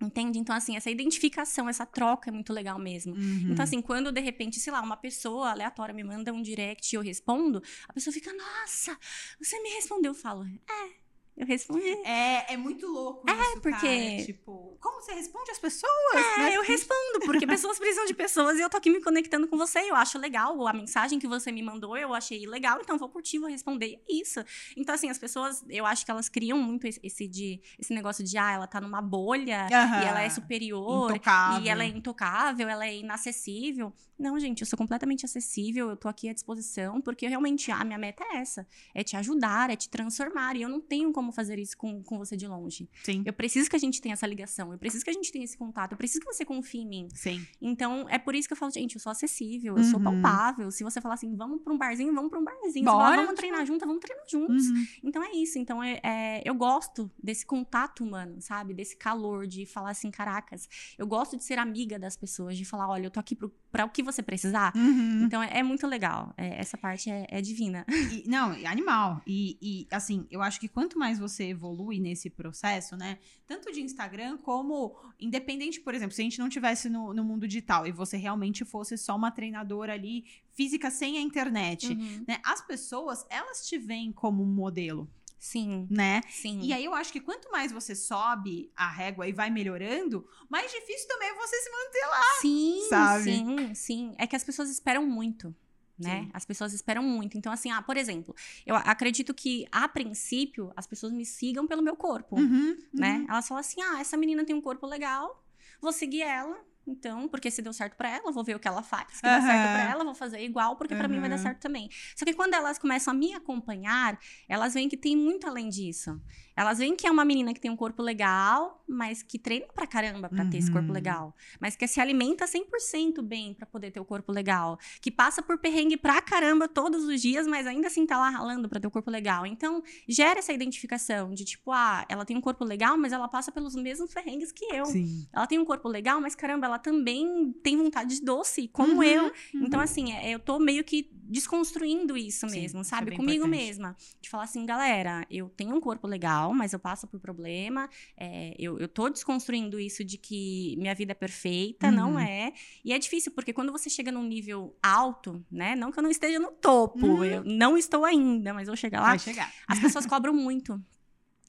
[0.00, 0.38] Entende?
[0.38, 3.14] Então, assim, essa identificação, essa troca é muito legal mesmo.
[3.14, 3.52] Uhum.
[3.52, 6.96] Então, assim, quando de repente, sei lá, uma pessoa aleatória me manda um direct e
[6.96, 8.96] eu respondo, a pessoa fica, nossa,
[9.40, 10.10] você me respondeu.
[10.10, 11.05] Eu falo, é,
[11.36, 11.88] eu respondi.
[12.04, 14.24] É, é muito louco isso, porque- cara.
[14.24, 15.92] Tipo, como você responde às pessoas?
[16.14, 16.56] É, né?
[16.56, 19.80] eu respondo, porque pessoas precisam de pessoas e eu tô aqui me conectando com você.
[19.80, 23.38] Eu acho legal a mensagem que você me mandou, eu achei legal, então vou curtir,
[23.38, 24.00] vou responder.
[24.08, 24.42] É isso.
[24.76, 28.38] Então, assim, as pessoas, eu acho que elas criam muito esse, de, esse negócio de,
[28.38, 31.10] ah, ela tá numa bolha e ela é superior.
[31.10, 31.64] Intocável.
[31.64, 33.92] E ela é intocável, ela é inacessível.
[34.18, 37.98] Não, gente, eu sou completamente acessível, eu tô aqui à disposição, porque realmente a minha
[37.98, 40.56] meta é essa: é te ajudar, é te transformar.
[40.56, 42.88] E eu não tenho como fazer isso com, com você de longe.
[43.04, 43.22] Sim.
[43.26, 45.56] Eu preciso que a gente tenha essa ligação, eu preciso que a gente tenha esse
[45.56, 47.08] contato, eu preciso que você confie em mim.
[47.14, 47.46] Sim.
[47.60, 50.04] Então, é por isso que eu falo, gente, eu sou acessível, eu sou Uhum.
[50.22, 50.70] palpável.
[50.70, 52.72] Se você falar assim, vamos pra um barzinho, vamos pra um barzinho.
[52.72, 54.66] Se Bora, falar, vamos treinar junto, vamos treinar juntos.
[54.70, 54.86] Uhum.
[55.04, 55.58] Então é isso.
[55.58, 58.72] Então é, é- eu gosto desse contato humano, sabe?
[58.72, 60.68] Desse calor de falar assim, caracas.
[60.96, 63.84] Eu gosto de ser amiga das pessoas, de falar, olha, eu tô aqui pro- para
[63.84, 64.72] o que você precisar.
[64.74, 65.24] Uhum.
[65.24, 66.32] Então é, é muito legal.
[66.36, 67.84] É, essa parte é, é divina.
[68.10, 69.20] E- não, é animal.
[69.26, 73.18] E, e, assim, eu acho que quanto mais você evolui nesse processo, né?
[73.46, 77.46] Tanto de Instagram como independente, por exemplo, se a gente não tivesse no, no mundo
[77.46, 82.24] digital e você realmente fosse só uma treinadora ali física sem a internet, Uhum.
[82.26, 82.38] né?
[82.44, 85.08] As pessoas, elas te veem como um modelo,
[85.46, 86.22] Sim, né?
[86.28, 86.58] sim.
[86.60, 90.72] E aí eu acho que quanto mais você sobe a régua e vai melhorando, mais
[90.72, 92.22] difícil também é você se manter lá.
[92.40, 93.22] Sim, sabe?
[93.22, 94.14] sim, sim.
[94.18, 95.54] É que as pessoas esperam muito.
[95.96, 96.24] Né?
[96.24, 96.30] Sim.
[96.34, 97.38] As pessoas esperam muito.
[97.38, 98.34] Então, assim, ah, por exemplo,
[98.66, 102.36] eu acredito que, a princípio, as pessoas me sigam pelo meu corpo.
[102.36, 103.18] Uhum, né?
[103.18, 103.26] uhum.
[103.30, 105.46] Elas falam assim: ah, essa menina tem um corpo legal,
[105.80, 106.58] vou seguir ela.
[106.86, 109.06] Então, porque se deu certo pra ela, vou ver o que ela faz.
[109.14, 109.40] Se deu Aham.
[109.46, 111.88] certo pra ela, vou fazer igual, porque pra mim vai dar certo também.
[112.14, 114.18] Só que quando elas começam a me acompanhar,
[114.48, 116.20] elas veem que tem muito além disso.
[116.56, 119.86] Elas veem que é uma menina que tem um corpo legal, mas que treina pra
[119.86, 120.94] caramba pra ter esse corpo Uhum.
[120.94, 121.34] legal.
[121.60, 124.78] Mas que se alimenta 100% bem pra poder ter o corpo legal.
[125.02, 128.68] Que passa por perrengue pra caramba todos os dias, mas ainda assim tá lá ralando
[128.68, 129.44] pra ter o corpo legal.
[129.44, 133.52] Então, gera essa identificação de tipo, ah, ela tem um corpo legal, mas ela passa
[133.52, 134.86] pelos mesmos perrengues que eu.
[134.86, 135.26] Sim.
[135.34, 139.02] Ela tem um corpo legal, mas caramba, ela também tem vontade de doce, como Uhum,
[139.02, 139.24] eu.
[139.24, 139.32] uhum.
[139.54, 143.12] Então, assim, é- eu tô meio que desconstruindo isso Sim, mesmo, isso sabe?
[143.12, 143.66] é Comigo importante.
[143.66, 143.96] mesma.
[144.20, 147.88] De falar assim, galera, eu tenho um corpo legal, mas eu passo por problema.
[148.16, 152.18] é, eu, eu tô desconstruindo isso de que minha vida é perfeita, não Uhum.
[152.20, 152.52] é.
[152.84, 155.74] E é difícil, porque quando você chega num nível alto, né?
[155.74, 157.24] Não que eu não esteja no topo, Uhum.
[157.24, 159.08] eu não estou ainda, mas vou chegar lá.
[159.08, 159.52] Vai chegar.
[159.66, 160.80] As pessoas cobram muito.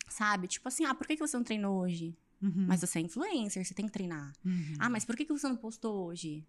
[0.10, 0.48] Sabe?
[0.48, 2.16] Tipo assim, ah, por que que você não treinou hoje?
[2.42, 4.32] Uhum, Mas você é influencer, você tem que treinar.
[4.46, 4.74] uhum.
[4.80, 6.44] Ah, mas por que que você não postou hoje?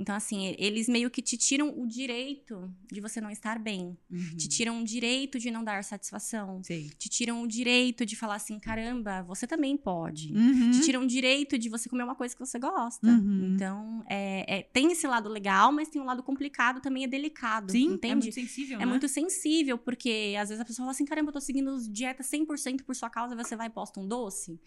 [0.00, 3.98] Então, assim, eles meio que te tiram o direito de você não estar bem.
[4.08, 4.36] Uhum.
[4.36, 6.62] Te tiram o direito de não dar satisfação.
[6.62, 6.88] Sei.
[6.90, 10.32] Te tiram o direito de falar assim, caramba, você também pode.
[10.32, 10.70] Uhum.
[10.70, 13.08] Te tiram o direito de você comer uma coisa que você gosta.
[13.08, 13.54] Uhum.
[13.56, 17.72] Então, é, é- tem esse lado legal, mas tem um lado complicado também, é delicado.
[17.72, 18.14] Sim, é entende?
[18.26, 18.86] muito sensível, É né?
[18.86, 22.84] muito sensível, porque às vezes a pessoa fala assim: caramba, eu tô seguindo dieta 100%
[22.84, 24.60] por sua causa, você vai e posta um doce?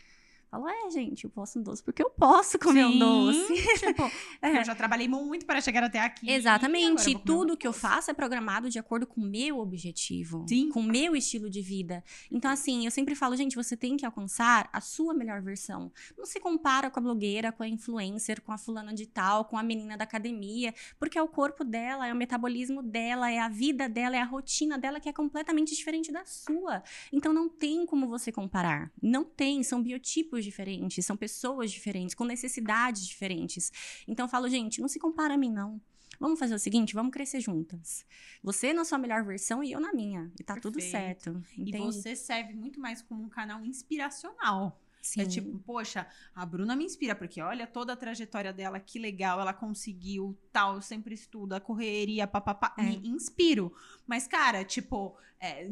[0.52, 3.54] Falo, é, gente, eu posto um doce porque eu posso comer um Sim, doce.
[3.80, 4.12] Tipo,
[4.42, 4.60] É.
[4.60, 6.30] eu já trabalhei muito para chegar até aqui.
[6.30, 7.10] Exatamente.
[7.10, 10.46] E tudo um que eu faço é programado de acordo com o meu objetivo.
[10.50, 10.68] Sim.
[10.68, 12.04] Com o meu estilo de vida.
[12.30, 15.90] Então, assim, eu sempre falo, gente, você tem que alcançar a sua melhor versão.
[16.18, 19.58] Não se compara com a blogueira, com a influencer, com a fulana de tal, com
[19.58, 20.74] a menina da academia.
[21.00, 24.26] Porque é o corpo dela, é o metabolismo dela, é a vida dela, é a
[24.26, 26.84] rotina dela que é completamente diferente da sua.
[27.10, 28.92] Então, não tem como você comparar.
[29.02, 29.64] Não tem.
[29.64, 33.72] São biotipos diferentes, são pessoas diferentes, com necessidades diferentes.
[34.08, 35.80] Então eu falo, gente, não se compara a mim, não.
[36.20, 38.06] Vamos fazer o seguinte, vamos crescer juntas.
[38.44, 40.32] Você na sua melhor versão e eu na minha.
[40.40, 40.92] E tá tudo Perfeito.
[40.92, 41.44] certo.
[41.58, 41.78] E Entende?
[41.86, 44.80] você serve muito mais como um canal inspiracional.
[45.02, 45.22] Sim.
[45.22, 49.42] É tipo, poxa, a Bruna me inspira, porque olha toda a trajetória dela, que legal,
[49.42, 52.84] ela conseguiu, tal, eu sempre estudo, a correria, papapá, É.
[52.84, 53.74] me inspiro.
[54.06, 55.68] Mas, cara, tipo, é,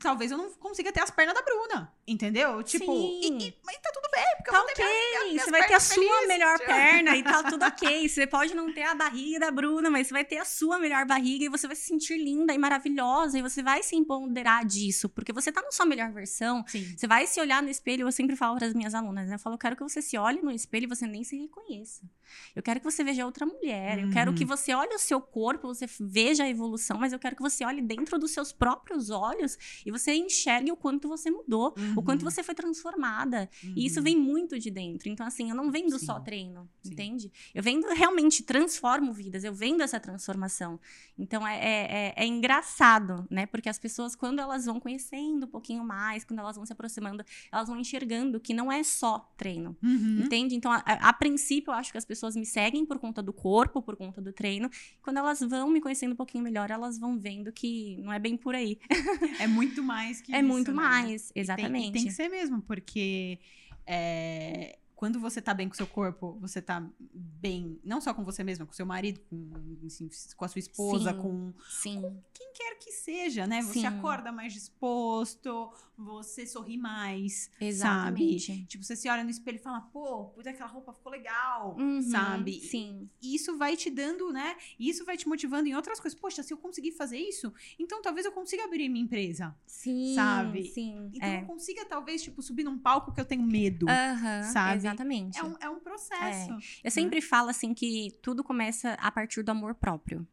[0.00, 2.62] talvez eu não consiga ter as pernas da Bruna, entendeu?
[2.62, 5.50] Tipo, e- e- mas tá tudo bem, porque eu Tá vou ter ok, minha- você
[5.50, 6.70] vai ter a sua felizes, melhor tipo.
[6.70, 8.08] perna e tá tudo ok.
[8.08, 11.04] Você pode não ter a barriga da Bruna, mas você vai ter a sua melhor
[11.06, 15.08] barriga e você vai se sentir linda e maravilhosa e você vai se empoderar disso,
[15.08, 16.64] porque você tá na sua melhor versão.
[16.66, 16.96] Sim.
[16.96, 19.34] Você vai se olhar no espelho, eu sempre falo para as minhas alunas, né?
[19.34, 22.02] Eu falo, eu quero que você se olhe no espelho e você nem se reconheça.
[22.54, 23.98] Eu quero que você veja outra mulher.
[23.98, 24.36] Eu quero Uhum.
[24.36, 27.64] que você olhe o seu corpo, você veja a evolução, mas eu quero que você
[27.64, 32.22] olhe dentro dos seus próprios olhos e você enxergue o quanto você mudou, o quanto
[32.24, 32.30] Uhum.
[32.30, 33.48] você foi transformada.
[33.76, 34.04] E isso Uhum.
[34.04, 35.08] vem muito de dentro.
[35.08, 36.06] Então, assim, eu não vendo Sim.
[36.06, 36.92] só treino, Sim.
[36.92, 37.32] entende?
[37.54, 40.78] Eu vendo realmente, transformo vidas, eu vendo essa transformação.
[41.18, 43.46] Então, é, é, é- é engraçado, né?
[43.46, 47.24] Porque as pessoas, quando elas vão conhecendo um pouquinho mais, quando elas vão se aproximando,
[47.52, 49.76] elas vão enxergando que não é só treino.
[49.82, 50.22] Uhum.
[50.24, 50.54] Entende?
[50.54, 53.32] Então, a, a- a princípio, eu acho que as pessoas me seguem por conta do
[53.32, 54.70] corpo, por conta do treino.
[55.02, 58.36] Quando elas vão me conhecendo um pouquinho melhor, elas vão vendo que não é bem
[58.36, 58.78] por aí.
[59.38, 60.76] É muito mais que é isso, muito né?
[60.76, 61.88] mais, Tem- exatamente.
[61.88, 63.38] E tem, que ser mesmo, porque
[63.86, 68.44] é, quando você tá bem com seu corpo, você tá bem, não só com você
[68.44, 69.50] mesma, com seu marido, com,
[69.86, 71.18] assim, com a sua esposa, Sim.
[71.18, 72.22] com Sim.
[72.34, 73.62] quem quer que seja, né?
[73.62, 73.86] Você Sim.
[73.86, 78.48] acorda mais disposto, você sorri mais, Exatamente.
[78.48, 78.66] sabe?
[78.66, 82.02] Tipo, você se olha no espelho e fala, pô, puta, aquela roupa ficou legal, Uhum,
[82.02, 82.60] sabe?
[82.60, 83.08] Sim.
[83.22, 84.54] E isso vai te dando, né?
[84.78, 86.18] Isso vai te motivando em outras coisas.
[86.18, 89.56] Poxa, se eu conseguir fazer isso, então talvez eu consiga abrir minha empresa.
[89.66, 90.14] Sim.
[90.14, 90.64] Sabe?
[90.66, 91.10] Sim.
[91.14, 91.40] Então é.
[91.40, 93.86] eu consiga, talvez, tipo, subir num palco que eu tenho medo.
[93.88, 94.76] Aham, sabe?
[94.76, 94.89] Exatamente.
[95.38, 96.50] É um, é um processo.
[96.82, 100.26] Eu sempre falo assim que tudo começa a partir do amor próprio.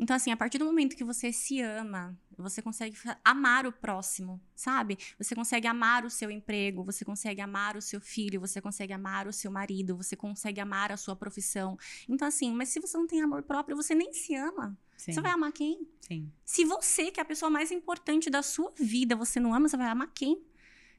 [0.00, 4.40] Então, assim, a partir do momento que você se ama, você consegue amar o próximo,
[4.56, 4.98] sabe?
[5.18, 9.28] Você consegue amar o seu emprego, você consegue amar o seu filho, você consegue amar
[9.28, 11.78] o seu marido, você consegue amar a sua profissão.
[12.08, 14.74] Então, assim, mas se você não tem amor próprio, você nem se ama.
[14.96, 15.12] Sim.
[15.12, 15.86] Você vai amar quem?
[16.00, 16.32] Sim.
[16.46, 19.76] Se você, que é a pessoa mais importante da sua vida, você não ama, você
[19.76, 20.42] vai amar quem?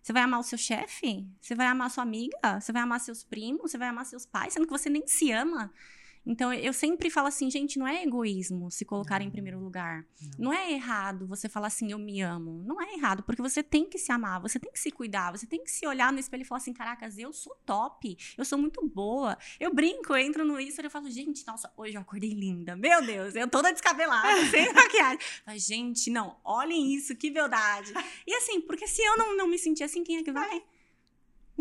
[0.02, 1.28] Você vai amar o seu chefe?
[1.40, 2.60] Você vai amar sua amiga?
[2.60, 3.72] Você vai amar seus primos?
[3.72, 4.54] Você vai amar seus pais?
[4.54, 5.72] Sendo que você nem se ama.
[6.26, 9.26] Então, eu sempre falo assim, gente, não é egoísmo se colocar não.
[9.26, 10.06] em primeiro lugar.
[10.22, 10.52] Não.
[10.52, 10.54] não.
[10.54, 12.64] é errado você falar assim, eu me amo.
[12.66, 15.48] Não é errado, porque você tem que se amar, você tem que se cuidar, você
[15.48, 18.58] tem que se olhar no espelho e falar assim, caracas, eu sou top, eu sou
[18.58, 19.38] muito boa.
[19.60, 22.76] Eu brinco, eu entro no Instagram e falo, gente, nossa, hoje eu acordei linda.
[22.76, 25.20] Meu Deus, eu toda descabelada, sem maquiagem.
[25.46, 27.92] Mas, gente, não, olhem isso, que verdade.
[28.28, 30.64] E assim, porque se eu não, não me sentir assim, quem é que vai?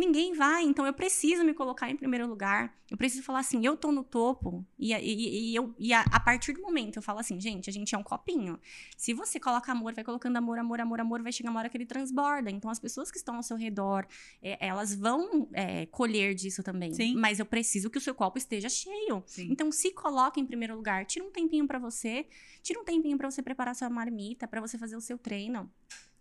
[0.01, 2.75] Ninguém vai, então eu preciso me colocar em primeiro lugar.
[2.91, 4.65] Eu preciso falar assim, eu tô no topo.
[4.79, 7.73] E, e, e eu, e a, a, partir do momento eu falo assim, gente, a
[7.73, 8.59] gente é um copinho.
[8.97, 11.77] Se você coloca amor, vai colocando amor, amor, amor, amor, vai chegar uma hora que
[11.77, 12.51] ele transborda.
[12.51, 14.07] Então as pessoas que estão ao seu redor,
[14.41, 16.95] é, elas vão é, colher disso também.
[16.95, 17.15] Sim.
[17.17, 19.23] Mas eu preciso que o seu copo esteja cheio.
[19.27, 19.49] Sim.
[19.51, 22.27] Então se coloca em primeiro lugar, tira um tempinho para você,
[22.63, 25.71] tira um tempinho para você preparar sua marmita, para você fazer o seu treino.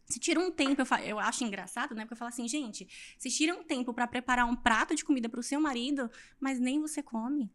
[0.09, 2.01] Se tira um tempo, eu, falo, eu acho engraçado, né?
[2.01, 5.29] Porque eu falo assim, gente, se tira um tempo para preparar um prato de comida
[5.29, 7.51] para o seu marido, mas nem você come.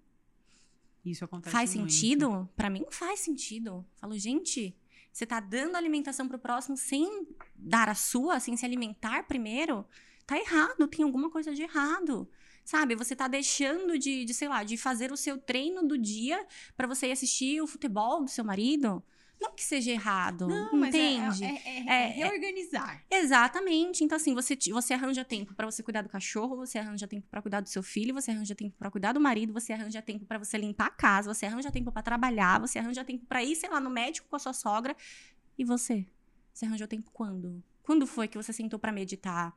[1.04, 1.92] Isso acontece Faz muito.
[1.92, 2.48] sentido?
[2.56, 3.68] Para mim não faz sentido.
[3.68, 4.74] Eu falo, gente,
[5.12, 9.84] você tá dando alimentação pro próximo sem dar a sua, sem se alimentar primeiro?
[10.24, 12.28] Tá errado, tem alguma coisa de errado.
[12.64, 16.46] Sabe, você tá deixando de, de sei lá, de fazer o seu treino do dia
[16.76, 19.02] para você ir assistir o futebol do seu marido.
[19.40, 21.44] Não que seja errado, não, é, entende?
[21.44, 23.04] É, é, é, é, reorganizar.
[23.10, 24.02] Exatamente.
[24.02, 27.42] Então, assim, você, você arranja tempo para você cuidar do cachorro, você arranja tempo para
[27.42, 30.38] cuidar do seu filho, você arranja tempo para cuidar do marido, você arranja tempo para
[30.38, 33.68] você limpar a casa, você arranja tempo para trabalhar, você arranja tempo para ir, sei
[33.68, 34.96] lá, no médico com a sua sogra.
[35.58, 36.06] E você?
[36.52, 37.62] Você arranjou tempo quando?
[37.82, 39.52] Quando foi que você sentou para meditar?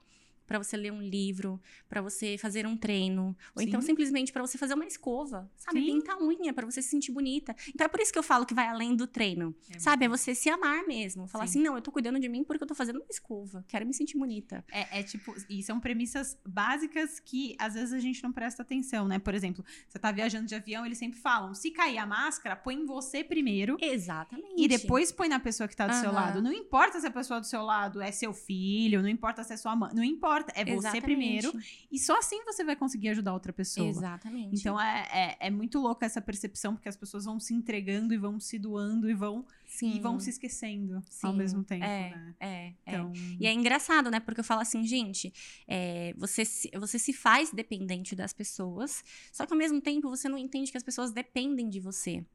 [0.48, 3.68] Para você ler um livro, para você fazer um treino, ou então Sim.
[3.68, 5.80] então simplesmente para você fazer uma escova, sabe?
[5.80, 6.00] Sim.
[6.00, 7.56] Pintar unha para você se sentir bonita.
[7.70, 10.06] Então é por isso que eu falo que vai além do treino, é sabe?
[10.06, 11.60] É você se amar mesmo, falar Sim.
[11.60, 13.94] assim, não, eu tô cuidando de mim porque eu tô fazendo uma escova, quero me
[13.94, 14.64] sentir bonita.
[14.72, 19.08] É, é, tipo, e são premissas básicas que às vezes a gente não presta atenção,
[19.08, 19.20] né?
[19.20, 22.76] Por exemplo, você tá viajando de avião, eles sempre falam, se cair a máscara, põe
[22.76, 23.78] em você primeiro.
[23.82, 24.56] Exatamente.
[24.58, 26.02] E depois põe na pessoa que tá do uhum.
[26.02, 26.42] seu lado.
[26.42, 29.58] Não importa se a pessoa do seu lado é seu filho, não importa se é
[29.58, 30.54] sua mãe, não importa importa.
[30.56, 30.92] É Exatamente.
[30.92, 31.54] você primeiro.
[31.92, 33.88] E só assim você vai conseguir ajudar outra pessoa.
[33.88, 34.60] Exatamente.
[34.60, 38.18] Então é, é, é muito louca essa percepção, porque as pessoas vão se entregando e
[38.18, 39.46] vão se doando e vão.
[39.66, 39.96] Sim.
[39.96, 41.28] E vão se esquecendo Sim.
[41.28, 42.36] ao mesmo tempo, é, né?
[42.40, 42.74] É, é.
[42.88, 43.12] então...
[43.14, 43.38] é.
[43.40, 44.20] E é engraçado, né?
[44.20, 45.34] Porque eu falo assim, gente,
[45.68, 50.30] é, você, se, você se faz dependente das pessoas, só que ao mesmo tempo você
[50.30, 52.26] não entende que as pessoas dependem de você.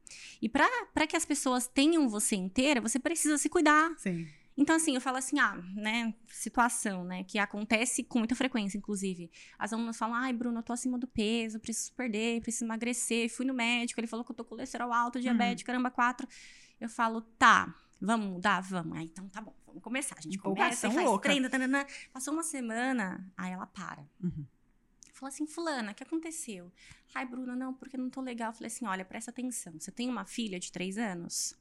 [0.41, 3.91] E para que as pessoas tenham você inteira, você precisa se cuidar.
[3.97, 4.27] Sim.
[4.55, 9.31] Então, assim, eu falo assim, ah, né, situação, né, que acontece com muita frequência, inclusive.
[9.57, 13.45] As alunas falam, ai, Bruno, eu tô acima do peso, preciso perder, preciso emagrecer, fui
[13.45, 15.67] no médico, ele falou que eu tô com colesterol alto, diabetes, uhum.
[15.67, 16.27] caramba, quatro.
[16.79, 18.61] Eu falo, tá, vamos mudar?
[18.61, 18.97] Vamos.
[18.97, 20.15] Ah, então tá bom, vamos começar.
[20.17, 21.29] A gente começa, faz louca.
[21.29, 21.87] treino, tanana.
[22.11, 24.07] passou uma semana, aí ela para.
[24.21, 24.45] Uhum.
[25.13, 26.71] Fala assim, fulana, o que aconteceu?
[27.15, 28.49] Ai, Bruna, não, porque não tô legal.
[28.49, 31.55] Eu falei assim, olha, presta atenção, você tem uma filha de três anos?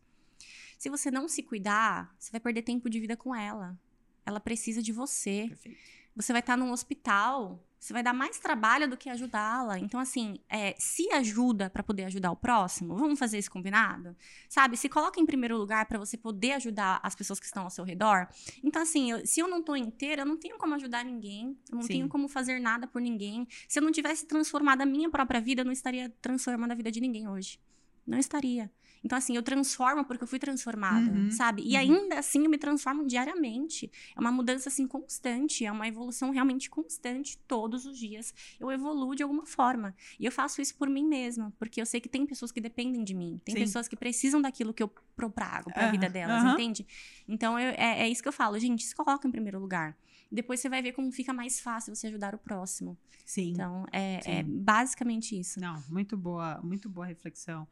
[0.83, 3.79] Se você não se cuidar, você vai perder tempo de vida com ela.
[4.27, 5.47] Ela precisa de você.
[5.47, 5.79] Perfeito.
[6.17, 9.79] Você vai estar num hospital, você vai dar mais trabalho do que ajudá-la.
[9.79, 14.17] Então, assim, é, se ajuda para poder ajudar o próximo, vamos fazer esse combinado?
[14.49, 14.77] Sabe?
[14.77, 17.85] Se coloca em primeiro lugar para você poder ajudar as pessoas que estão ao seu
[17.85, 18.27] redor.
[18.61, 21.77] Então, assim, eu, se eu não tô inteira, eu não tenho como ajudar ninguém, eu
[21.77, 21.89] não Sim.
[21.89, 23.47] tenho como fazer nada por ninguém.
[23.69, 26.91] Se eu não tivesse transformado a minha própria vida, eu não estaria transformando a vida
[26.91, 27.61] de ninguém hoje.
[28.05, 28.69] Não estaria.
[29.05, 31.63] Então, assim, eu transformo porque eu fui transformada, uhum, sabe?
[31.63, 31.81] E uhum.
[31.81, 33.91] ainda assim eu me transformo diariamente.
[34.15, 35.65] É uma mudança, assim, constante.
[35.65, 37.37] É uma evolução realmente constante.
[37.49, 39.95] Todos os dias eu evoluo de alguma forma.
[40.19, 43.03] E eu faço isso por mim mesma, porque eu sei que tem pessoas que dependem
[43.03, 43.41] de mim.
[43.45, 43.61] Tem Sim.
[43.61, 46.87] pessoas que precisam daquilo que eu propago para a uhum, vida delas, entende?
[47.27, 48.59] Então, eu, é, é isso que eu falo.
[48.59, 49.97] Gente, se coloca em primeiro lugar.
[50.31, 52.97] Depois você vai ver como fica mais fácil você ajudar o próximo.
[53.25, 53.51] Sim.
[53.51, 54.31] Então, é, Sim.
[54.31, 55.61] é basicamente isso.
[55.61, 57.69] Não, muito boa, muito boa reflexão.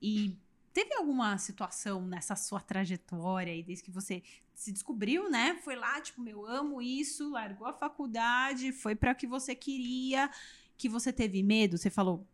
[0.00, 0.36] E
[0.76, 4.22] Teve alguma situação nessa sua trajetória e desde que você
[4.54, 5.58] se descobriu, né?
[5.64, 10.28] Foi lá, tipo, meu, amo isso, largou a faculdade, foi para o que você queria,
[10.76, 12.28] que você teve medo, você falou,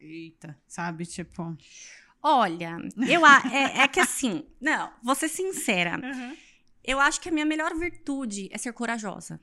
[0.00, 1.56] eita, sabe, tipo.
[2.20, 2.78] Olha,
[3.08, 5.96] eu é, é que assim, não, vou ser sincera.
[6.02, 6.36] Uhum.
[6.82, 9.40] Eu acho que a minha melhor virtude é ser corajosa.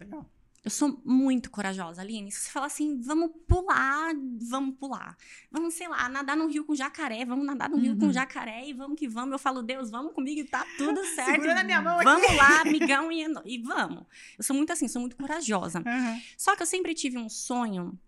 [0.00, 0.28] Legal.
[0.64, 2.32] Eu sou muito corajosa, Aline.
[2.32, 4.14] Se você falar assim, vamos pular,
[4.48, 5.14] vamos pular.
[5.50, 7.98] Vamos, sei lá, nadar no rio com jacaré, vamos nadar no rio Uhum.
[7.98, 9.32] com jacaré e vamos que vamos.
[9.32, 11.32] Eu falo, Deus, vamos comigo e tá tudo certo.
[11.32, 12.04] Segura na minha mão aqui.
[12.04, 14.04] Vamos lá, amigão, e, e vamos.
[14.38, 15.82] Eu sou muito assim, sou muito corajosa.
[15.86, 16.20] Aham.
[16.38, 17.98] Só que eu sempre tive um sonho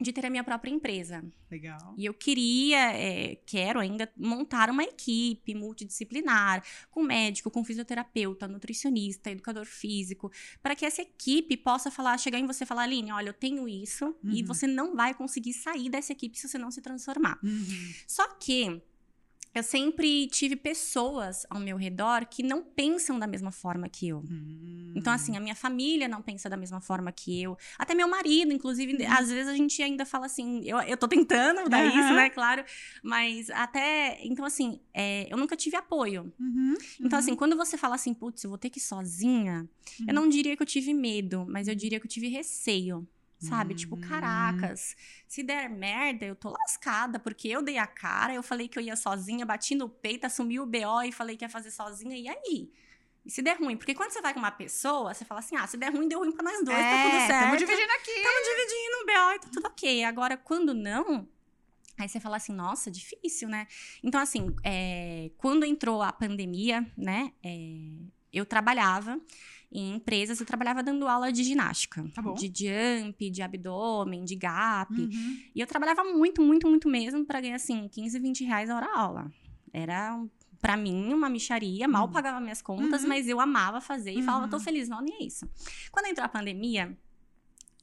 [0.00, 1.24] de ter a minha própria empresa.
[1.50, 1.94] Legal.
[1.96, 9.30] E eu queria, é, quero ainda, montar uma equipe multidisciplinar, com médico, com fisioterapeuta, nutricionista,
[9.30, 13.28] educador físico, para que essa equipe possa falar, chegar em você e falar, Aline, olha,
[13.28, 14.46] eu tenho isso, e Uhum.
[14.46, 17.38] você não vai conseguir sair dessa equipe se você não se transformar.
[17.42, 17.92] Uhum.
[18.06, 18.82] Só que
[19.54, 24.18] eu sempre tive pessoas ao meu redor que não pensam da mesma forma que eu.
[24.18, 24.92] Uhum.
[24.96, 27.56] Então, assim, a minha família não pensa da mesma forma que eu.
[27.78, 29.12] Até meu marido, inclusive, Uhum.
[29.12, 32.00] às vezes a gente ainda fala assim, eu, eu tô tentando mudar Aham.
[32.00, 32.30] isso, né?
[32.30, 32.64] Claro.
[33.02, 34.18] Mas até.
[34.24, 36.32] Então, assim, é, eu nunca tive apoio.
[36.38, 36.74] Uhum.
[37.00, 37.24] Então, Uhum.
[37.24, 39.68] assim, quando você fala assim, putz, eu vou ter que ir sozinha,
[40.00, 40.06] Uhum.
[40.08, 43.06] eu não diria que eu tive medo, mas eu diria que eu tive receio.
[43.48, 43.74] Sabe?
[43.74, 44.00] Tipo, Uhum.
[44.00, 44.96] caracas,
[45.28, 48.82] se der merda, eu tô lascada, porque eu dei a cara, eu falei que eu
[48.82, 52.26] ia sozinha, bati no peito, assumi o BO e falei que ia fazer sozinha, e
[52.26, 52.70] aí?
[53.26, 53.76] E se der ruim?
[53.76, 56.18] Porque quando você vai com uma pessoa, você fala assim: ah, se der ruim, deu
[56.20, 57.44] ruim pra nós dois, tá tudo É, certo.
[57.44, 58.10] Tamo dividindo aqui.
[58.10, 60.04] Estamos dividindo o BO e tá tudo ok.
[60.04, 61.28] Agora, quando não,
[61.98, 63.66] aí você fala assim, nossa, difícil, né?
[64.02, 67.78] Então, assim, é, quando entrou a pandemia, né, é,
[68.32, 69.18] eu trabalhava
[69.74, 72.04] em empresas, eu trabalhava dando aula de ginástica.
[72.14, 72.22] Tá.
[72.32, 74.92] De jump, de abdômen, de gap.
[74.94, 75.38] Uhum.
[75.54, 78.88] E eu trabalhava muito, muito, muito mesmo pra ganhar, assim, 15, 20 reais a hora
[78.96, 79.32] aula.
[79.72, 80.16] Era,
[80.60, 81.88] pra mim, uma micharia.
[81.88, 82.12] Mal Uhum.
[82.12, 83.08] pagava minhas contas, Uhum.
[83.08, 84.12] mas eu amava fazer.
[84.12, 84.50] E falava, Uhum.
[84.50, 85.44] tô feliz, não, nem é isso.
[85.90, 86.96] Quando entrou a pandemia,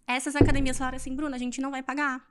[0.08, 2.26] essas academias falaram assim, Bruna, a gente não vai pagar.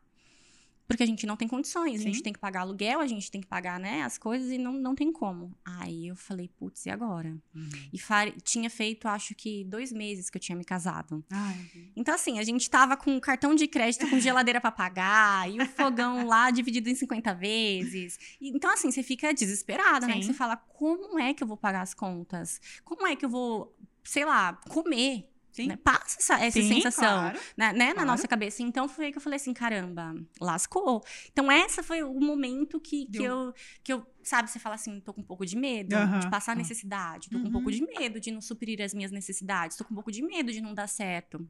[0.91, 2.01] Porque a gente não tem condições.
[2.01, 2.23] A gente Sim.
[2.25, 4.93] tem que pagar aluguel, a gente tem que pagar, né, as coisas e não, não
[4.93, 5.57] tem como.
[5.65, 7.41] Aí eu falei, putz, e agora?
[7.55, 7.71] Uhum.
[7.93, 7.99] E
[8.43, 11.25] tinha feito, acho que, dois meses que eu tinha me casado.
[11.31, 11.57] Ai,
[11.95, 15.67] Então, assim, a gente tava com cartão de crédito com geladeira pra pagar, e o
[15.67, 18.19] fogão lá dividido em 50 vezes.
[18.41, 20.15] E- então, assim, você fica desesperada, né?
[20.15, 20.19] Sim.
[20.21, 22.61] Que Você fala, como é que eu vou pagar as contas?
[22.85, 25.30] Como é que eu vou, sei lá, comer?
[25.53, 25.67] Sim.
[25.69, 25.77] Né?
[25.83, 27.39] Passa essa, essa Sim, sensação claro.
[27.57, 28.07] né, né, na Claro.
[28.09, 28.63] nossa cabeça.
[28.63, 31.03] Então, foi aí que eu falei assim, caramba, lascou.
[31.33, 33.25] Então, essa foi o momento que, que, Deu.
[33.25, 36.31] eu, que eu, sabe, você fala assim, tô com um pouco de medo Aham, de
[36.31, 36.59] passar aham.
[36.63, 37.53] necessidade, tô com um Uhum.
[37.53, 40.53] pouco de medo de não suprir as minhas necessidades, tô com um pouco de medo
[40.53, 41.45] de não dar certo.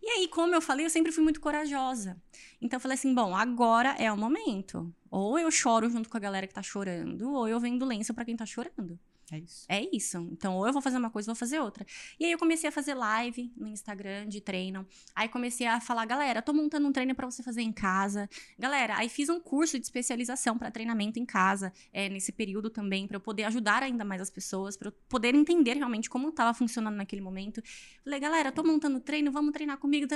[0.00, 2.16] E aí, como eu falei, eu sempre fui muito corajosa.
[2.60, 4.94] Então eu falei assim: bom, agora é o momento.
[5.10, 8.24] Ou eu choro junto com a galera que tá chorando, ou eu vendo lenço pra
[8.24, 8.98] quem tá chorando.
[9.30, 9.66] É isso.
[9.68, 10.18] É isso.
[10.32, 11.86] Então, ou eu vou fazer uma coisa, ou vou fazer outra.
[12.18, 14.86] E aí eu comecei a fazer live no Instagram de treino.
[15.14, 18.28] Aí comecei a falar, galera, tô montando um treino pra você fazer em casa.
[18.58, 23.06] Galera, aí fiz um curso de especialização pra treinamento em casa, é, nesse período também,
[23.06, 26.54] pra eu poder ajudar ainda mais as pessoas, pra eu poder entender realmente como tava
[26.54, 27.62] funcionando naquele momento.
[28.02, 30.06] Falei, galera, tô montando treino, vamos treinar comigo.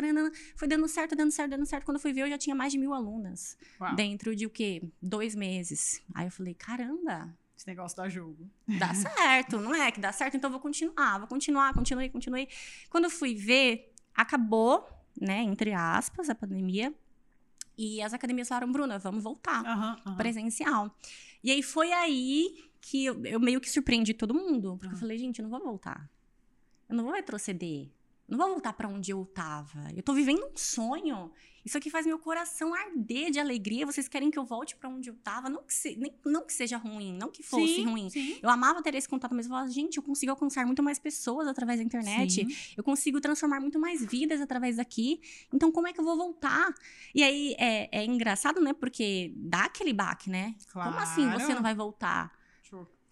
[0.56, 1.84] Foi dando certo, dando certo, dando certo.
[1.84, 3.56] Quando eu fui ver, eu já tinha mais de mil alunas.
[3.80, 3.94] Uau.
[3.94, 4.82] Dentro de o quê?
[5.00, 6.02] Dois meses.
[6.14, 8.50] Aí eu falei, caramba, Esse negócio dá jogo.
[8.66, 12.48] dá certo, não é que dá certo, então eu vou continuar, vou continuar, continuei, continuei.
[12.90, 14.84] Quando eu fui ver, acabou,
[15.20, 16.92] né, entre aspas, a pandemia,
[17.78, 20.16] e as academias falaram, Bruna, vamos voltar Aham, aham.
[20.16, 20.98] presencial.
[21.42, 24.94] E aí foi aí que eu, eu meio que surpreendi todo mundo, porque Aham.
[24.96, 26.10] eu falei, gente, eu não vou voltar.
[26.88, 27.88] Eu não vou retroceder.
[28.28, 29.90] Não vou voltar pra onde eu tava.
[29.94, 31.30] Eu tô vivendo um sonho.
[31.64, 33.84] Isso aqui faz meu coração arder de alegria.
[33.86, 35.48] Vocês querem que eu volte pra onde eu tava?
[35.50, 38.10] Não que, se- nem- não que seja ruim, não que fosse Sim, ruim.
[38.10, 38.38] Sim.
[38.42, 41.46] Eu amava ter esse contato, mas eu falava, gente, eu consigo alcançar muito mais pessoas
[41.46, 42.46] através da internet.
[42.46, 42.56] Sim.
[42.76, 45.20] Eu consigo transformar muito mais vidas através daqui.
[45.52, 46.74] Então, como é que eu vou voltar?
[47.14, 48.72] E aí, é, é engraçado, né?
[48.72, 50.54] Porque dá aquele baque, né?
[50.72, 51.54] Como assim você Claro.
[51.56, 52.32] não vai voltar?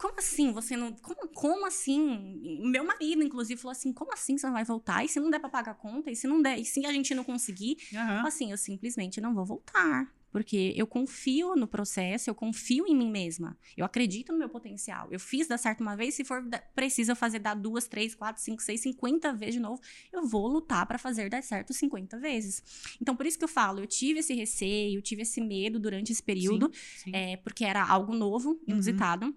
[0.01, 0.93] Como assim você não...
[0.95, 2.41] Como, como assim?
[2.63, 5.05] Meu marido, inclusive, falou assim, como assim você não vai voltar?
[5.05, 6.11] E se não der pra pagar a conta?
[6.11, 6.59] E se não der?
[6.59, 7.77] E se a gente não conseguir?
[7.95, 8.27] aham.
[8.27, 10.11] Assim, eu simplesmente não vou voltar.
[10.33, 13.59] Porque eu confio no processo, eu confio em mim mesma.
[13.77, 15.07] Eu acredito no meu potencial.
[15.11, 16.43] Eu fiz dar certo uma vez, se for
[16.75, 20.87] preciso fazer dar duas, três, quatro, cinco, seis, cinquenta vezes de novo, eu vou lutar
[20.87, 22.63] pra fazer dar certo 50 vezes.
[23.03, 26.11] Então, por isso que eu falo, eu tive esse receio, eu tive esse medo durante
[26.11, 27.11] esse período, Sim.
[27.13, 29.37] é, porque era algo novo, inusitado.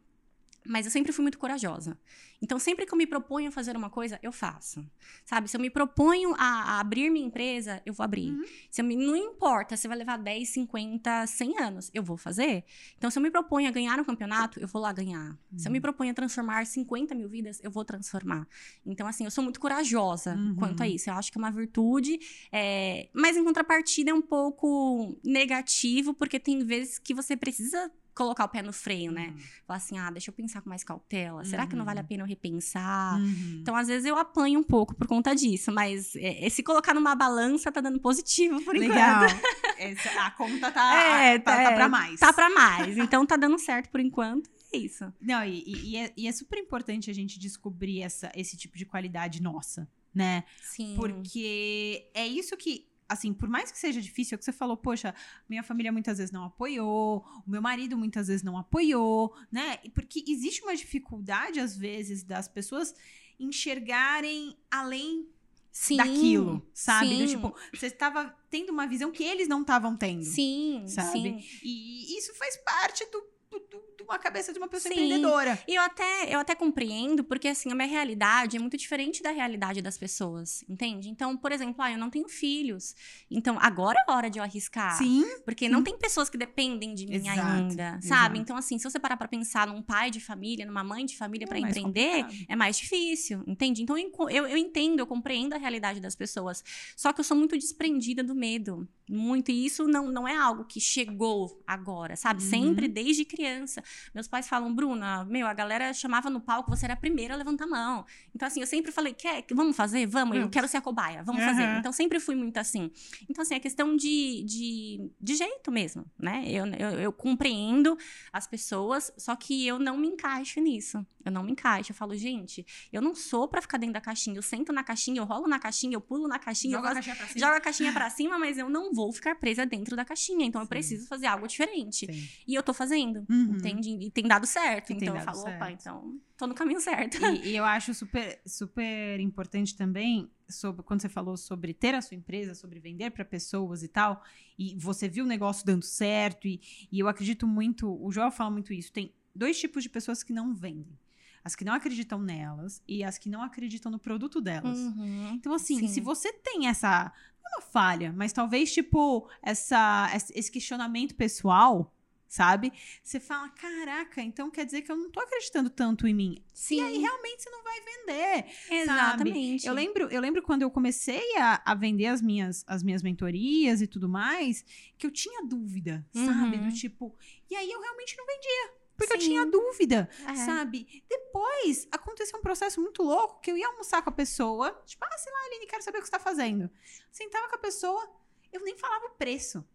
[0.67, 1.97] Mas eu sempre fui muito corajosa.
[2.41, 4.86] Então, sempre que eu me proponho a fazer uma coisa, eu faço.
[5.26, 5.49] Sabe?
[5.49, 8.32] Se eu me proponho a, a abrir minha empresa, eu vou abrir.
[8.32, 8.43] Uhum.
[8.69, 12.65] Se eu me, não importa se vai levar 10, 50, 100 anos, eu vou fazer.
[12.97, 15.38] Então, se eu me proponho a ganhar um campeonato, eu vou lá ganhar.
[15.56, 15.73] Se eu Uhum.
[15.73, 18.45] me proponho a transformar 50 mil vidas, eu vou transformar.
[18.86, 20.56] Então, assim, eu sou muito corajosa Uhum.
[20.56, 21.10] quanto a isso.
[21.10, 22.19] Eu acho que é uma virtude,
[22.52, 28.45] é, mas em contrapartida é um pouco negativo, porque tem vezes que você precisa colocar
[28.45, 29.28] o pé no freio, né?
[29.36, 29.39] Uhum.
[29.67, 31.43] Falar assim, ah, deixa eu pensar com mais cautela.
[31.45, 32.08] Será que não vale a Uhum.
[32.08, 33.19] pena eu repensar?
[33.19, 33.60] Uhum.
[33.62, 35.71] Então, às vezes, eu apanho um pouco por conta disso.
[35.71, 39.26] Mas é, é, se colocar numa balança, tá dando positivo por Legal.
[39.26, 39.41] enquanto.
[39.78, 42.19] Essa- a conta tá, É, tá, tá é, pra mais.
[42.19, 42.97] Tá pra mais.
[42.97, 44.49] Então, tá dando certo por enquanto.
[44.71, 45.12] É isso.
[45.21, 48.78] Não, e, e- e é, e é super importante a gente descobrir essa, esse tipo
[48.78, 50.43] de qualidade nossa, né?
[50.64, 50.95] Sim.
[50.95, 54.76] Porque é isso que, assim, por mais que seja difícil, é o que você falou,
[54.78, 55.14] poxa,
[55.49, 59.78] minha família muitas vezes não apoiou, o meu marido muitas vezes não apoiou, né?
[59.93, 62.93] Porque existe uma dificuldade, às vezes, das pessoas
[63.39, 65.28] enxergarem além
[65.72, 65.97] Sim.
[65.97, 67.18] daquilo, sabe?
[67.18, 67.36] Do sim.
[67.36, 70.24] tipo, você estava tendo uma visão que eles não estavam tendo.
[70.24, 71.12] Sim, Sabe?
[71.12, 71.43] sim.
[71.64, 75.01] E isso faz parte do, do- do- uma cabeça de uma pessoa Sim.
[75.04, 75.60] empreendedora.
[75.68, 79.32] E eu até, eu até compreendo, porque assim, a minha realidade é muito diferente da
[79.32, 81.10] realidade das pessoas, entende?
[81.10, 82.95] Então, por exemplo, ah, eu não tenho filhos.
[83.30, 84.97] Então, agora é hora de eu arriscar.
[84.97, 85.26] Sim.
[85.45, 88.08] Porque não tem pessoas que dependem de mim Exato, ainda, exato.
[88.08, 88.39] sabe?
[88.39, 91.45] Então, assim, se você parar pra pensar num pai de família, numa mãe de família
[91.49, 92.45] É mais empreender, complicado.
[92.49, 93.82] é mais difícil, entende?
[93.82, 96.64] Então, eu, eu entendo, eu compreendo a realidade das pessoas.
[96.95, 98.88] Só que eu sou muito desprendida do medo.
[99.10, 99.51] Muito.
[99.51, 102.41] E isso não, não é algo que chegou agora, sabe?
[102.43, 102.49] Uhum.
[102.49, 103.84] Sempre desde criança.
[104.13, 107.37] Meus pais falam, Bruna, meu, a galera chamava no palco, você era a primeira a
[107.37, 108.05] levantar a mão.
[108.35, 110.05] Então, assim, eu sempre falei, quer, vamos fazer?
[110.05, 111.47] Vamos, eu quero ser a cobaia, vamos Uhum.
[111.49, 111.63] fazer.
[111.79, 112.91] Então, sempre fui muito assim.
[113.29, 116.43] Então, assim, é questão de, de, de jeito mesmo, né?
[116.47, 117.97] Eu, eu, eu compreendo
[118.31, 121.05] as pessoas, só que eu não me encaixo nisso.
[121.25, 121.91] Eu não me encaixo.
[121.91, 124.35] Eu falo, gente, eu não sou pra ficar dentro da caixinha.
[124.37, 126.93] Eu sento na caixinha, eu rolo na caixinha, eu pulo na caixinha, Joga eu a
[126.95, 127.39] gosto- caixinha pra cima.
[127.45, 130.45] jogo a caixinha pra cima, mas eu não vou ficar presa dentro da caixinha.
[130.45, 130.69] Então, eu Sim.
[130.69, 132.05] preciso fazer algo diferente.
[132.11, 132.27] Sim.
[132.45, 133.55] E eu tô fazendo, Uhum.
[133.55, 133.82] entende?
[133.89, 134.91] E tem dado certo.
[134.91, 135.81] E então, eu falo, opa, certo.
[135.81, 137.17] então, tô no caminho certo.
[137.25, 142.01] E, e eu acho super, super importante também, sobre, quando você falou sobre ter a
[142.01, 144.23] sua empresa, sobre vender para pessoas e tal,
[144.57, 146.61] e você viu o negócio dando certo, e,
[146.91, 150.34] e eu acredito muito, o Joel fala muito isso, tem dois tipos de pessoas que
[150.34, 150.97] não vendem.
[151.43, 154.79] As que não acreditam nelas e as que não acreditam no produto delas.
[154.79, 155.34] Uhum.
[155.34, 155.88] Então, assim, Sim.
[155.89, 157.11] se você tem essa.
[157.43, 161.93] Não é uma falha, mas talvez, tipo, essa, esse questionamento pessoal,
[162.34, 162.73] sabe?
[163.03, 166.43] Você fala: caraca, então quer dizer que eu não tô acreditando tanto em mim.
[166.53, 168.45] Sim, E aí, realmente, você não vai vender.
[168.71, 169.67] exatamente.
[169.67, 173.81] Eu lembro, eu lembro quando eu comecei a, a vender as minhas, as minhas mentorias
[173.81, 174.65] e tudo mais,
[174.97, 176.57] que eu tinha dúvida, sabe?
[176.57, 176.69] Uhum.
[176.69, 177.15] Do tipo.
[177.49, 178.73] E aí eu realmente não vendia.
[178.97, 179.27] Porque eu Sim.
[179.27, 180.36] tinha dúvida, É.
[180.36, 181.03] sabe?
[181.09, 185.17] Depois aconteceu um processo muito louco que eu ia almoçar com a pessoa, tipo, ah,
[185.17, 186.69] sei lá, Aline, quero saber o que você tá fazendo.
[187.11, 188.07] Sentava com a pessoa,
[188.51, 189.65] eu nem falava o preço.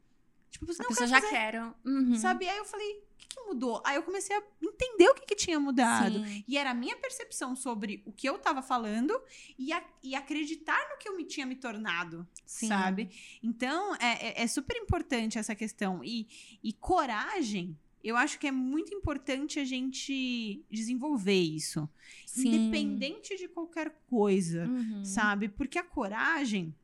[0.51, 1.74] Tipo, você A não pessoa quer já fazer, quero.
[1.84, 2.14] Uhum.
[2.16, 2.49] sabe?
[2.49, 3.82] Aí eu falei, o que, que mudou?
[3.84, 6.24] Aí eu comecei a entender o que, que tinha mudado.
[6.24, 6.44] Sim.
[6.49, 9.12] E era a minha percepção sobre o que eu tava falando
[9.59, 12.68] e, a- e acreditar no que eu me tinha me tornado, Sim.
[12.68, 13.11] sabe?
[13.42, 16.03] Então, é, é- é super importante essa questão.
[16.03, 16.26] E,
[16.62, 21.88] e coragem, eu acho que é muito importante a gente desenvolver isso.
[22.26, 22.49] Sim.
[22.55, 25.05] Independente de qualquer coisa, Uhum.
[25.05, 25.49] sabe?
[25.49, 26.74] Porque a coragem,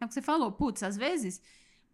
[0.00, 1.40] é o que você falou, putz, às vezes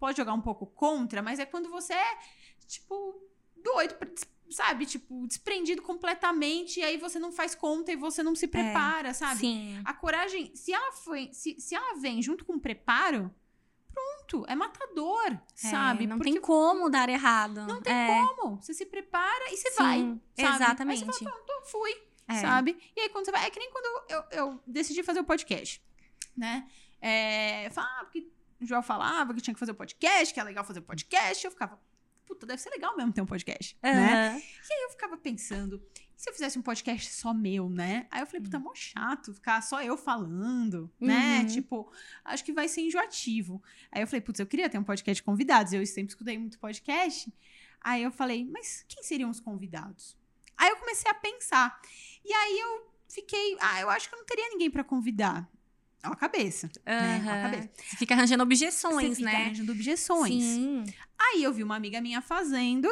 [0.05, 2.19] pode jogar um pouco contra, mas é quando você é,
[2.67, 3.27] tipo,
[3.57, 4.07] doido, pra
[4.51, 4.85] sabe?
[4.85, 9.37] Tipo, desprendido completamente, e aí você não faz conta e você não se prepara, sabe?
[9.37, 9.81] É, Sim.
[9.83, 13.35] A coragem, se ela foi, se, se ela vem junto com o preparo,
[13.91, 16.07] pronto, é matador, É, sabe?
[16.07, 17.67] não Porque tem como dar errado.
[17.67, 18.09] Não tem é.
[18.09, 18.61] como.
[18.61, 20.55] Você se prepara e você Sim, vai, sabe?
[20.55, 21.01] exatamente.
[21.03, 21.97] Aí você fala, pronto, fui,
[22.29, 22.35] É.
[22.35, 22.77] sabe?
[22.95, 25.83] E aí quando você vai, é que nem quando eu, eu, decidi fazer o podcast,
[26.37, 26.69] né?
[27.01, 28.34] É, falava que o
[28.67, 31.51] João falava que tinha que fazer o podcast, que é legal fazer o podcast, eu
[31.51, 31.81] ficava,
[32.27, 34.29] puta, deve ser legal mesmo ter um podcast, né?
[34.29, 34.43] Aham.
[34.83, 35.83] eu ficava pensando,
[36.17, 38.07] e se eu fizesse um podcast só meu, né?
[38.11, 41.41] Aí eu falei, puta, é mó chato ficar só eu falando, né?
[41.41, 41.47] Uhum.
[41.47, 41.93] Tipo,
[42.25, 43.63] acho que vai ser enjoativo.
[43.91, 46.59] Aí eu falei, putz, eu queria ter um podcast de convidados, eu sempre escutei muito
[46.59, 47.33] podcast.
[47.81, 50.17] Aí eu falei, mas quem seriam os convidados?
[50.57, 51.81] Aí eu comecei a pensar.
[52.25, 55.49] E aí eu fiquei, ah, eu acho que eu não teria ninguém pra convidar.
[56.05, 57.25] Ó a cabeça, né?
[57.27, 57.71] Ó a cabeça.
[57.77, 59.37] Você fica arranjando objeções, fica né?
[59.37, 60.43] arranjando objeções.
[60.43, 60.85] Sim.
[61.19, 62.89] Aí eu vi uma amiga minha fazendo.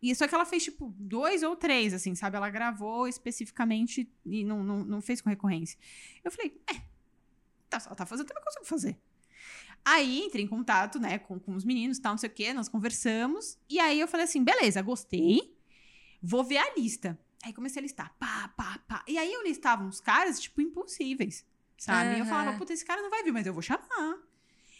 [0.00, 2.36] E só que ela fez, tipo, dois ou três, assim, sabe?
[2.36, 5.78] Ela gravou especificamente e não, não, não fez com recorrência.
[6.24, 6.74] Eu falei, é,
[7.70, 8.98] tá, ela tá fazendo, eu também consigo fazer.
[9.84, 12.68] Aí entrei em contato, né, com, com os meninos, tal, não sei o quê, nós
[12.68, 13.58] conversamos.
[13.68, 15.56] E aí eu falei assim, beleza, gostei,
[16.20, 17.18] vou ver a lista.
[17.44, 19.04] Aí comecei a listar, pá, pá, pá.
[19.08, 21.44] E aí eu listava uns caras, tipo, impossíveis,
[21.78, 22.16] sabe?
[22.16, 24.18] E eu falava, puta, esse cara não vai vir, mas eu vou chamar.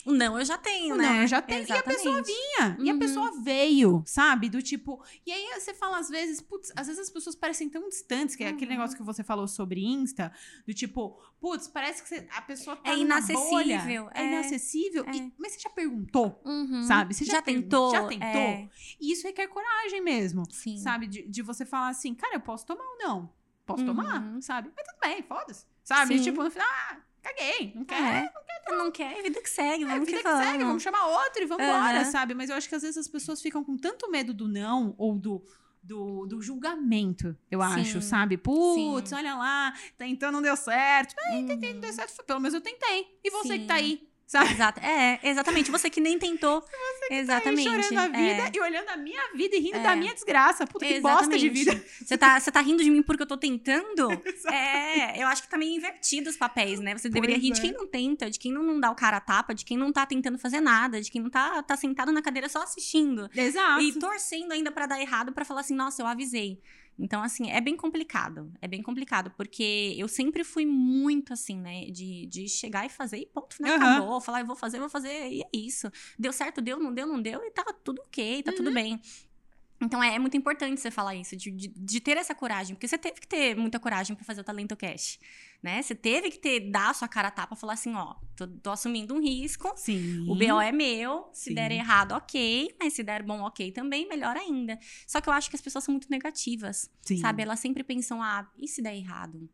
[0.05, 1.09] O não eu já tenho, O né?
[1.09, 1.61] não eu já tenho.
[1.65, 2.27] E a pessoa Exatamente.
[2.27, 2.77] vinha.
[2.81, 2.99] E a Uhum.
[2.99, 4.49] pessoa veio, sabe?
[4.49, 5.01] Do tipo.
[5.25, 8.43] E aí você fala às vezes, putz, às vezes as pessoas parecem tão distantes, que
[8.43, 8.79] é aquele Uhum.
[8.79, 10.33] negócio que você falou sobre Insta,
[10.67, 15.05] do tipo, putz, parece que você- a pessoa tá É inacessível, é, é, inacessível.
[15.07, 15.15] é.
[15.19, 16.43] E- mas você já perguntou?
[16.45, 16.83] Uhum.
[16.83, 17.15] Sabe?
[17.15, 17.93] Você já já, tentou?
[17.93, 18.27] já tentou?
[18.27, 18.69] É,
[19.01, 20.43] E isso requer coragem mesmo.
[20.51, 20.79] sim.
[20.79, 21.07] Sabe?
[21.07, 23.33] De, de você falar assim, cara, eu posso tomar ou não?
[23.65, 23.95] Posso Uhum.
[23.95, 24.69] tomar, sabe?
[24.77, 25.65] Mas tudo bem, foda-se.
[25.85, 26.19] Sabe?
[26.19, 26.25] Sim.
[26.25, 28.05] Tipo, no final, ah, caguei, não quero.
[28.07, 28.33] É.
[28.71, 30.83] Não quer, vida que segue, É, vamos vida que que segue, vamos.
[30.83, 32.05] chamar outro e vamos embora, Aham.
[32.11, 32.33] sabe?
[32.35, 35.19] Mas eu acho que às vezes as pessoas ficam com tanto medo do não ou
[35.19, 35.45] do.
[35.85, 37.67] Do, do julgamento, eu Sim.
[37.81, 38.37] acho, sabe?
[38.37, 39.17] Putz, Sim.
[39.17, 41.13] olha lá, tentou, não deu certo.
[41.27, 41.81] Ai, tentei, não Uhum.
[41.81, 42.23] deu certo.
[42.25, 43.19] Pelo menos eu tentei.
[43.25, 43.81] E você que tá Sim.
[43.81, 44.53] aí, sabe?
[44.53, 44.81] Exato.
[44.81, 45.71] É, exatamente.
[45.71, 46.65] Você que nem tentou.
[47.11, 47.65] exatamente.
[47.65, 48.51] Tá aí chorando a vida é.
[48.55, 49.83] e olhando a minha vida e rindo É.
[49.83, 50.67] da minha desgraça.
[50.67, 51.73] Puta, que bosta de vida.
[52.03, 54.09] Você tá, você tá rindo de mim porque eu tô tentando?
[54.51, 56.97] é, eu acho que tá meio invertido os papéis, né?
[56.97, 57.63] Você deveria Pois rir de é.
[57.63, 59.93] quem não tenta, de quem não, não dá o cara a tapa, de quem não
[59.93, 63.29] tá tentando fazer nada, de quem não tá, tá sentado na cadeira só assistindo.
[63.37, 63.83] Exato.
[63.83, 66.59] E torcendo ainda pra dar errado, pra falar assim, nossa, eu avisei.
[66.99, 68.53] Então, assim, é bem complicado.
[68.61, 71.87] É bem complicado, porque eu sempre fui muito assim, né?
[71.87, 73.91] De, de chegar e fazer e ponto, final, Aham.
[73.97, 74.21] acabou.
[74.21, 75.91] Falar, eu vou fazer, eu vou fazer, e é isso.
[76.19, 78.57] Deu certo, deu, não deu, não deu, e tá tudo ok, tá Uhum.
[78.57, 79.01] tudo bem.
[79.81, 82.87] Então é, é muito importante você falar isso, de, de, de ter essa coragem, porque
[82.87, 85.19] você teve que ter muita coragem pra fazer o Talento Cash,
[85.63, 85.81] né?
[85.81, 88.71] Você teve que ter, dar a sua cara a tapa, falar assim, ó, tô, tô
[88.71, 90.29] assumindo um risco, Sim.
[90.29, 91.55] o BO é meu, se Sim.
[91.55, 94.79] der errado, ok, mas se der bom, ok também, melhor ainda.
[95.07, 97.19] Só que eu acho que as pessoas são muito negativas, Sim.
[97.19, 97.43] sabe?
[97.43, 99.49] Elas sempre pensam, ah, e se der errado?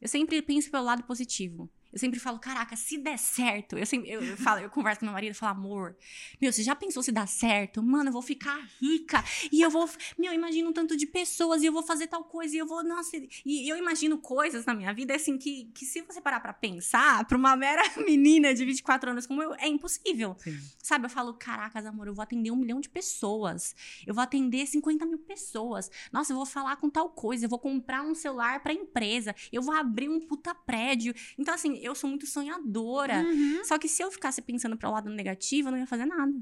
[0.00, 1.68] Eu sempre penso pelo lado positivo.
[1.92, 3.78] Eu sempre falo, caraca, se der certo.
[3.78, 5.96] Eu sempre eu, eu falo, eu converso com meu marido e falo, amor,
[6.40, 7.82] meu, você já pensou se dá certo?
[7.82, 9.24] Mano, eu vou ficar rica.
[9.50, 9.88] E eu vou.
[10.18, 12.54] Meu, eu imagino um tanto de pessoas e eu vou fazer tal coisa.
[12.54, 12.84] E eu vou.
[12.84, 16.52] Nossa, e eu imagino coisas na minha vida, assim, que, que se você parar pra
[16.52, 20.36] pensar, pra uma mera menina de 24 anos como eu, é impossível.
[20.38, 20.58] Sim.
[20.78, 23.74] Sabe, eu falo, caracas, amor, eu vou atender um milhão de pessoas.
[24.06, 25.90] Eu vou atender 50 mil pessoas.
[26.12, 27.46] Nossa, eu vou falar com tal coisa.
[27.46, 29.34] Eu vou comprar um celular pra empresa.
[29.52, 31.14] Eu vou abrir um puta prédio.
[31.38, 33.20] Então, assim, eu sou muito sonhadora.
[33.22, 33.64] Uhum.
[33.64, 36.34] Só que se eu ficasse pensando pro lado negativo, eu não ia fazer nada.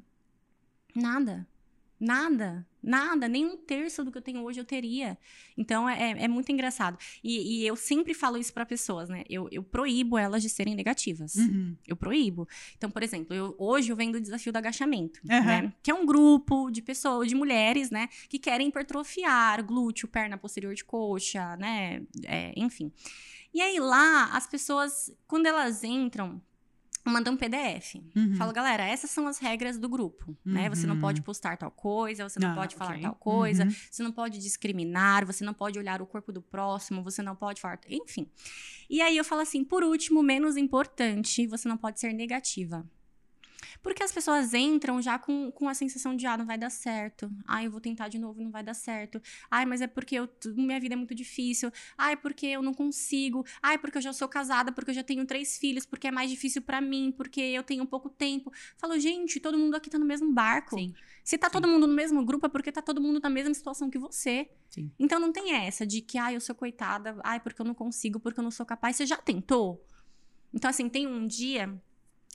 [0.95, 1.47] Nada.
[1.99, 2.67] Nada.
[2.83, 3.27] Nada.
[3.27, 5.17] Nem um terço do que eu tenho hoje eu teria.
[5.57, 6.99] Então, é, é muito engraçado.
[7.25, 9.25] E, e eu sempre falo isso pra pessoas, né?
[9.31, 11.35] Eu, eu proíbo elas de serem negativas.
[11.37, 11.75] Uhum.
[11.87, 12.47] Eu proíbo.
[12.77, 15.45] Então, por exemplo, eu- hoje eu venho do desafio do agachamento, Aham.
[15.47, 15.73] né?
[15.83, 18.09] Que é um grupo de pessoas, de mulheres, né?
[18.29, 22.03] Que querem hipertrofiar glúteo, perna posterior de coxa, né?
[22.25, 22.93] É, enfim.
[23.57, 26.43] E aí lá, as pessoas, quando elas entram,
[27.03, 27.95] mandam um PDF.
[28.15, 28.35] Uhum.
[28.37, 30.69] Falo, galera, essas são as regras do grupo, né?
[30.69, 31.01] Você não Uhum.
[31.01, 33.03] pode postar tal coisa, você não Ah, pode falar ok.
[33.03, 33.71] tal coisa, Uhum.
[33.91, 37.59] você não pode discriminar, você não pode olhar o corpo do próximo, você não pode
[37.63, 37.81] falar.
[37.89, 38.29] Enfim.
[38.91, 42.87] E aí eu falo assim, por último, menos importante, você não pode ser negativa.
[43.83, 47.31] Porque as pessoas entram já com, com a sensação de, ah, não vai dar certo.
[47.47, 49.21] Ai, eu vou tentar de novo, não vai dar certo.
[49.51, 51.71] Ai, mas é porque eu, minha vida é muito difícil.
[51.97, 53.45] Ai, porque eu não consigo.
[53.63, 56.31] Ai, porque eu já sou casada, porque eu já tenho três filhos, porque é mais
[56.31, 58.53] difícil pra mim, porque eu tenho pouco tempo.
[58.77, 60.77] Falo, gente, todo mundo aqui tá no mesmo barco.
[60.77, 60.95] Sim.
[61.25, 61.53] Se tá Sim.
[61.55, 64.49] todo mundo no mesmo grupo, é porque tá todo mundo na mesma situação que você.
[64.71, 64.91] Sim.
[64.99, 68.21] Então não tem essa de que, ai, eu sou coitada, ai, porque eu não consigo,
[68.21, 68.97] porque eu não sou capaz.
[68.97, 69.85] Você já tentou?
[70.53, 71.81] Então, assim, tem um dia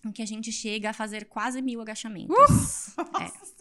[0.10, 2.32] que a gente chega a fazer quase mil agachamentos.
[2.98, 3.61] É, Nossa senhora!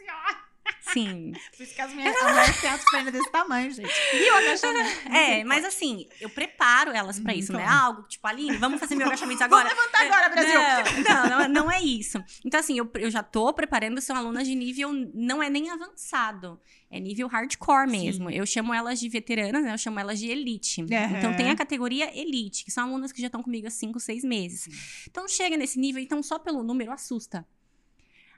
[0.93, 1.33] Sim.
[1.57, 3.91] Por isso que as minhas mulheres têm as pernas desse tamanho, gente.
[4.13, 5.09] E o agachamento?
[5.15, 7.63] É, mas assim, eu preparo elas pra Uhum, isso, né?
[7.63, 7.85] claro.
[7.87, 9.69] Algo tipo, Aline, vamos fazer mil agachamentos agora.
[9.69, 11.05] Vamos levantar agora, Brasil!
[11.09, 12.23] Não, não, não, não é isso.
[12.45, 16.61] Então, assim, eu, eu já tô preparando, são alunas de nível, não é nem avançado.
[16.91, 18.29] É nível hardcore mesmo.
[18.31, 19.73] Eu chamo elas de veteranas, né?
[19.73, 20.83] Eu chamo elas de elite.
[20.83, 21.19] Aham.
[21.19, 24.25] Então, tem a categoria elite, que são alunas que já estão comigo há 5, 6
[24.25, 24.69] meses.
[25.09, 27.47] Então, chega nesse nível, então só pelo número assusta.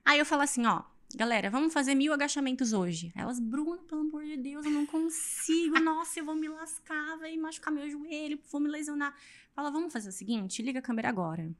[0.05, 0.83] Aí eu falo assim, ó.
[1.15, 3.13] Galera, vamos fazer mil agachamentos hoje.
[3.15, 5.79] Elas, Bruna, pelo amor de Deus, eu não consigo.
[5.81, 9.15] Nossa, eu vou me lascar, vai machucar meu joelho, vou me lesionar.
[9.55, 11.51] Fala, vamos fazer o seguinte, liga a câmera agora.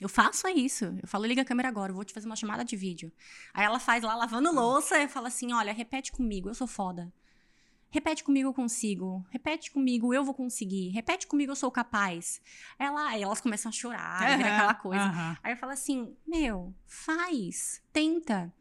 [0.00, 0.84] Eu faço é isso.
[1.00, 3.12] Eu falo, liga a câmera agora, eu vou te fazer uma chamada de vídeo.
[3.54, 7.12] Aí ela faz lá lavando louça e fala assim: olha, repete comigo, eu sou foda.
[7.90, 9.24] Repete comigo, eu consigo.
[9.30, 10.90] Repete comigo, eu vou conseguir.
[10.90, 12.40] Repete comigo, eu sou capaz.
[12.78, 15.04] Ela, aí elas começam a chorar, Aham, aquela coisa.
[15.04, 15.36] aham.
[15.42, 18.52] Aí eu falo assim: meu, faz, tenta.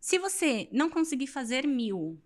[0.00, 2.16] Se você não conseguir fazer mil,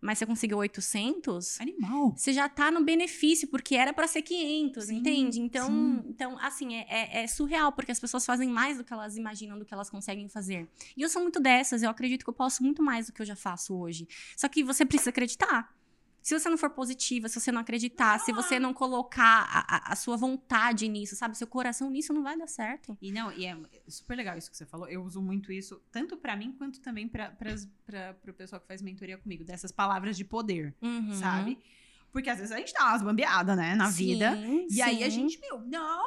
[0.00, 2.14] mas você conseguiu 800, Animal.
[2.16, 5.40] você já tá no benefício, porque era pra ser 500, Sim, entende?
[5.40, 6.02] Então, sim.
[6.08, 9.58] então assim, é, é- é surreal, porque as pessoas fazem mais do que elas imaginam,
[9.58, 10.66] do que elas conseguem fazer.
[10.96, 13.26] E eu sou muito dessas, eu acredito que eu posso muito mais do que eu
[13.26, 14.08] já faço hoje.
[14.36, 15.76] Só que você precisa acreditar.
[16.22, 19.92] Se você não for positiva, se você não acreditar, se você não colocar a, a,
[19.92, 21.36] a sua vontade nisso, sabe?
[21.38, 22.96] Seu coração nisso não vai dar certo.
[23.00, 23.56] E não, e é
[23.86, 24.86] super legal isso que você falou.
[24.88, 27.30] Eu uso muito isso, tanto pra mim quanto também pra,
[28.20, 31.14] pro pessoal que faz mentoria comigo, dessas palavras de poder, Uhum.
[31.14, 31.58] sabe?
[32.12, 34.34] Porque às vezes a gente dá umas bambeadas, né, na vida.
[34.36, 35.20] Sim, E aí a sim.
[35.28, 36.04] gente, meu, não.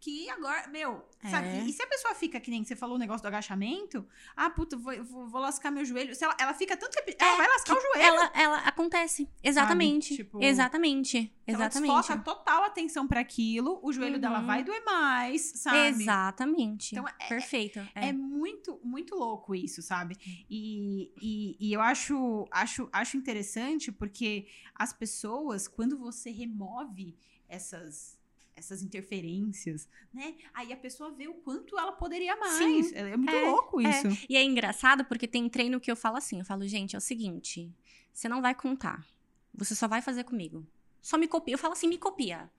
[0.00, 1.48] Que agora, meu, sabe?
[1.48, 1.64] É.
[1.64, 4.76] E se a pessoa fica, que nem você falou o negócio do agachamento, ah, puta,
[4.76, 6.14] vou, vou, vou lascar meu joelho.
[6.14, 6.94] Se ela, ela fica tanto.
[6.94, 8.00] repi- Ela vai lascar o joelho.
[8.06, 9.28] Ela, ela acontece.
[9.42, 10.14] Exatamente.
[10.14, 11.34] Tipo, Exatamente.
[11.44, 11.92] Ela Exatamente.
[11.96, 14.46] desfoca total atenção pra aquilo, o joelho dela Uhum.
[14.46, 15.88] vai doer mais, sabe?
[15.88, 16.94] Exatamente.
[16.94, 17.80] Então, é- Perfeito.
[17.94, 18.12] É É.
[18.12, 20.16] muito, muito louco isso, sabe?
[20.48, 27.16] E, e, e eu acho, acho, acho interessante porque as pessoas, quando você remove
[27.48, 28.17] essas,
[28.58, 30.34] essas interferências, né?
[30.52, 32.54] Aí a pessoa vê o quanto ela poderia mais.
[32.86, 32.94] Sim.
[32.94, 33.88] É, é muito É, louco é.
[33.90, 34.26] isso.
[34.28, 37.00] E é engraçado porque tem treino que eu falo assim: eu falo, gente, é o
[37.00, 37.72] seguinte,
[38.12, 39.06] você não vai contar.
[39.54, 40.66] Você só vai fazer comigo.
[41.00, 41.54] Só me copia.
[41.54, 42.50] Eu falo assim, me copia.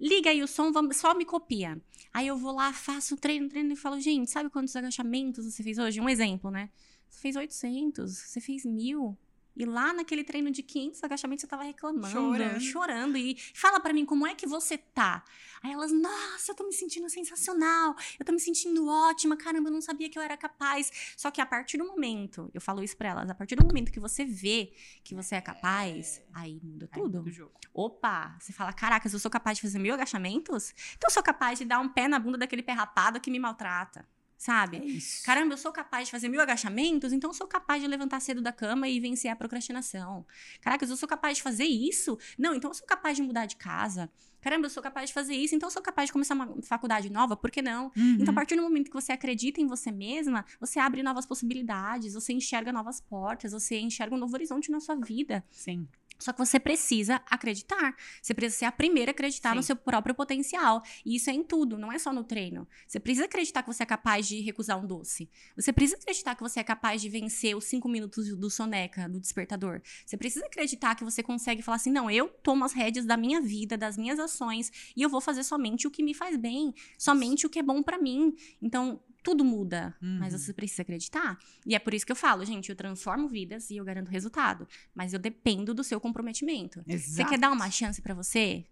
[0.00, 1.80] Liga aí o som, vamos, só me copia.
[2.12, 5.62] Aí eu vou lá, faço o treino, treino e falo, gente, sabe quantos agachamentos você
[5.62, 6.00] fez hoje?
[6.00, 6.70] Um exemplo, né?
[7.08, 9.16] Você fez 800, você fez mil.
[9.56, 12.60] E lá naquele treino de 500 agachamentos você tava reclamando, Chorando.
[12.60, 13.16] chorando.
[13.18, 15.22] E fala pra mim como é que você tá.
[15.62, 17.94] Aí elas, nossa, eu tô me sentindo sensacional.
[18.18, 19.36] Eu tô me sentindo ótima.
[19.36, 20.90] Caramba, eu não sabia que eu era capaz.
[21.16, 23.92] Só que a partir do momento, eu falo isso pra elas, a partir do momento
[23.92, 24.72] que você vê
[25.04, 27.22] que você é capaz, aí muda Aí tudo.
[27.22, 27.52] do jogo.
[27.74, 30.74] Opa, você fala, caracas, eu sou capaz de fazer mil agachamentos?
[30.96, 33.38] Então eu sou capaz de dar um pé na bunda daquele pé rapado que me
[33.38, 34.06] maltrata,
[34.42, 34.78] sabe?
[34.78, 35.24] É isso.
[35.24, 38.42] Caramba, eu sou capaz de fazer mil agachamentos, então eu sou capaz de levantar cedo
[38.42, 40.26] da cama e vencer a procrastinação.
[40.60, 42.18] Caracas, eu sou capaz de fazer isso?
[42.36, 44.10] Não, então eu sou capaz de mudar de casa.
[44.40, 47.08] Caramba, eu sou capaz de fazer isso, então eu sou capaz de começar uma faculdade
[47.08, 47.92] nova, por que não?
[47.96, 48.16] Uhum.
[48.18, 52.14] Então, a partir do momento que você acredita em você mesma, você abre novas possibilidades,
[52.14, 55.44] você enxerga novas portas, você enxerga um novo horizonte na sua vida.
[55.52, 55.86] Sim.
[56.22, 57.96] Só que você precisa acreditar.
[58.20, 59.56] Você precisa ser a primeira a acreditar Sim.
[59.56, 60.82] no seu próprio potencial.
[61.04, 62.66] E isso é em tudo, não é só no treino.
[62.86, 65.28] Você precisa acreditar que você é capaz de recusar um doce.
[65.56, 69.20] Você precisa acreditar que você é capaz de vencer os cinco minutos do soneca, do
[69.20, 69.82] despertador.
[70.04, 73.40] Você precisa acreditar que você consegue falar assim: não, eu tomo as rédeas da minha
[73.40, 77.46] vida, das minhas ações, e eu vou fazer somente o que me faz bem, somente
[77.46, 78.34] o que é bom pra mim.
[78.60, 80.38] Então, tudo muda, mas Uhum.
[80.38, 81.38] você precisa acreditar.
[81.64, 84.66] E é por isso que eu falo, gente, eu transformo vidas e eu garanto resultado.
[84.94, 86.82] Mas eu dependo do seu comprometimento.
[86.86, 87.30] Você Exato.
[87.30, 88.64] quer dar uma chance pra você?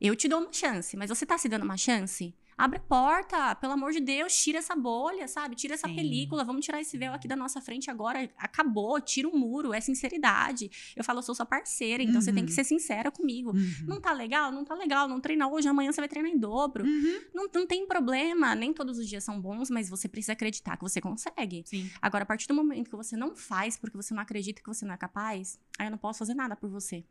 [0.00, 2.34] Eu te dou uma chance, mas você tá se dando uma chance?
[2.58, 5.54] Abre a porta, pelo amor de Deus, tira essa bolha, sabe?
[5.54, 5.94] Tira essa Sim.
[5.94, 8.28] película, vamos tirar esse véu aqui da nossa frente agora.
[8.36, 10.68] Acabou, tira o muro, é sinceridade.
[10.96, 12.54] Eu falo, eu sou sua parceira, então você tem que Uhum.
[12.56, 13.52] ser sincera comigo.
[13.56, 13.84] Uhum.
[13.86, 14.50] Não tá legal?
[14.50, 15.06] Não tá legal.
[15.08, 16.84] Não treina hoje, amanhã você vai treinar em dobro.
[16.84, 17.20] Uhum.
[17.32, 20.82] Não, não tem problema, nem todos os dias são bons, mas você precisa acreditar que
[20.82, 21.62] você consegue.
[21.64, 21.88] Sim.
[22.02, 24.84] Agora, a partir do momento que você não faz porque você não acredita que você
[24.84, 27.04] não é capaz, aí eu não posso fazer nada por você.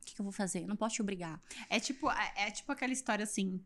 [0.00, 0.62] O que, que eu vou fazer?
[0.62, 1.40] Eu não posso te obrigar.
[1.68, 3.60] É tipo, é, é tipo aquela história assim,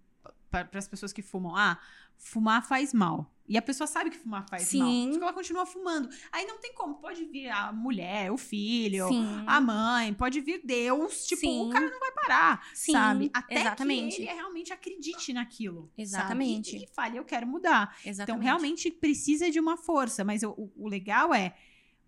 [0.51, 1.57] para as pessoas que fumam.
[1.57, 1.79] Ah,
[2.16, 3.31] fumar faz mal.
[3.49, 4.79] E a pessoa sabe que fumar faz Sim.
[4.79, 5.12] mal.
[5.12, 6.09] Só que ela continua fumando.
[6.31, 6.95] Aí não tem como.
[6.97, 9.43] Pode vir a mulher, o filho, Sim.
[9.47, 11.27] a mãe, pode vir Deus.
[11.27, 11.66] Tipo, Sim.
[11.68, 12.66] o cara não vai parar.
[12.73, 13.31] Sim, sabe?
[13.35, 14.16] Até exatamente.
[14.16, 15.83] que ele realmente acredite naquilo.
[15.91, 16.03] sabe?
[16.03, 16.77] Exatamente.
[16.77, 17.95] E, e fale, eu quero mudar.
[18.01, 18.45] Então, Exatamente.
[18.45, 20.23] realmente precisa de uma força.
[20.25, 21.55] Mas o- o legal é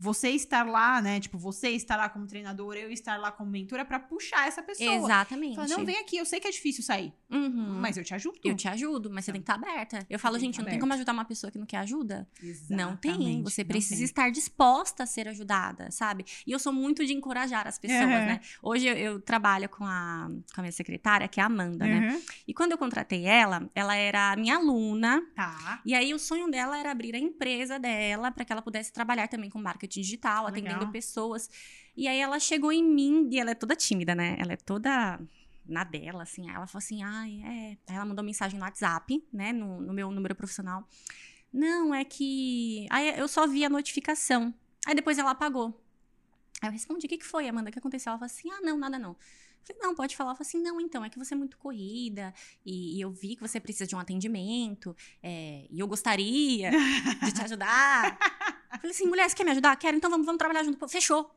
[0.05, 1.19] você estar lá, né?
[1.21, 4.93] Tipo, você estar lá como treinador, eu estar lá como mentora pra puxar essa pessoa.
[4.95, 5.57] Exatamente.
[5.57, 7.79] Fala, não, vem aqui, eu sei que é difícil sair, Uhum.
[7.81, 8.39] mas eu te ajudo.
[8.45, 10.07] Eu te ajudo, mas você tem que estar aberta.
[10.11, 12.29] Eu falo, gente, estar não tem como ajudar uma pessoa que não quer ajuda?
[12.69, 13.13] Não tem.
[13.13, 14.05] Exatamente, Você não precisa tem.
[14.05, 16.25] estar disposta a ser ajudada, sabe?
[16.47, 18.09] E eu sou muito de encorajar as pessoas, Uhum.
[18.09, 18.41] né?
[18.63, 22.11] Hoje eu, eu trabalho com a, com a minha secretária, que é a Amanda, né?
[22.13, 22.23] Uhum.
[22.47, 25.23] E quando eu contratei ela, ela era minha aluna.
[25.35, 25.81] Tá.
[25.85, 29.29] E aí o sonho dela era abrir a empresa dela para que ela pudesse trabalhar
[29.29, 30.49] também com marketing digital, Legal.
[30.49, 31.49] atendendo pessoas.
[31.97, 34.37] E aí ela chegou em mim e ela é toda tímida, né?
[34.39, 35.21] Ela é toda
[35.67, 36.49] na dela, assim.
[36.49, 37.79] Aí ela falou assim, ai, é.
[37.89, 39.53] Aí ela mandou mensagem no WhatsApp, né?
[39.53, 40.87] No, no meu número profissional.
[41.53, 42.87] Não, é que.
[42.91, 44.53] Aí eu só vi a notificação.
[44.87, 45.81] Aí depois ela apagou.
[46.61, 47.71] Aí eu respondi, o que, que foi, Amanda?
[47.71, 48.11] O que aconteceu?
[48.11, 49.17] Ela falou assim, ah, não, nada não.
[49.63, 50.31] Falei, não, pode falar.
[50.31, 52.35] Ela falou assim, não, então, é que você é muito corrida
[52.65, 57.33] e, e eu vi que você precisa de um atendimento é, e eu gostaria de
[57.33, 58.19] te ajudar.
[58.79, 59.77] Falei assim, mulher, você quer me ajudar?
[59.77, 60.89] Quero, então vamos, vamos trabalhar junto.
[60.89, 61.31] Fechou.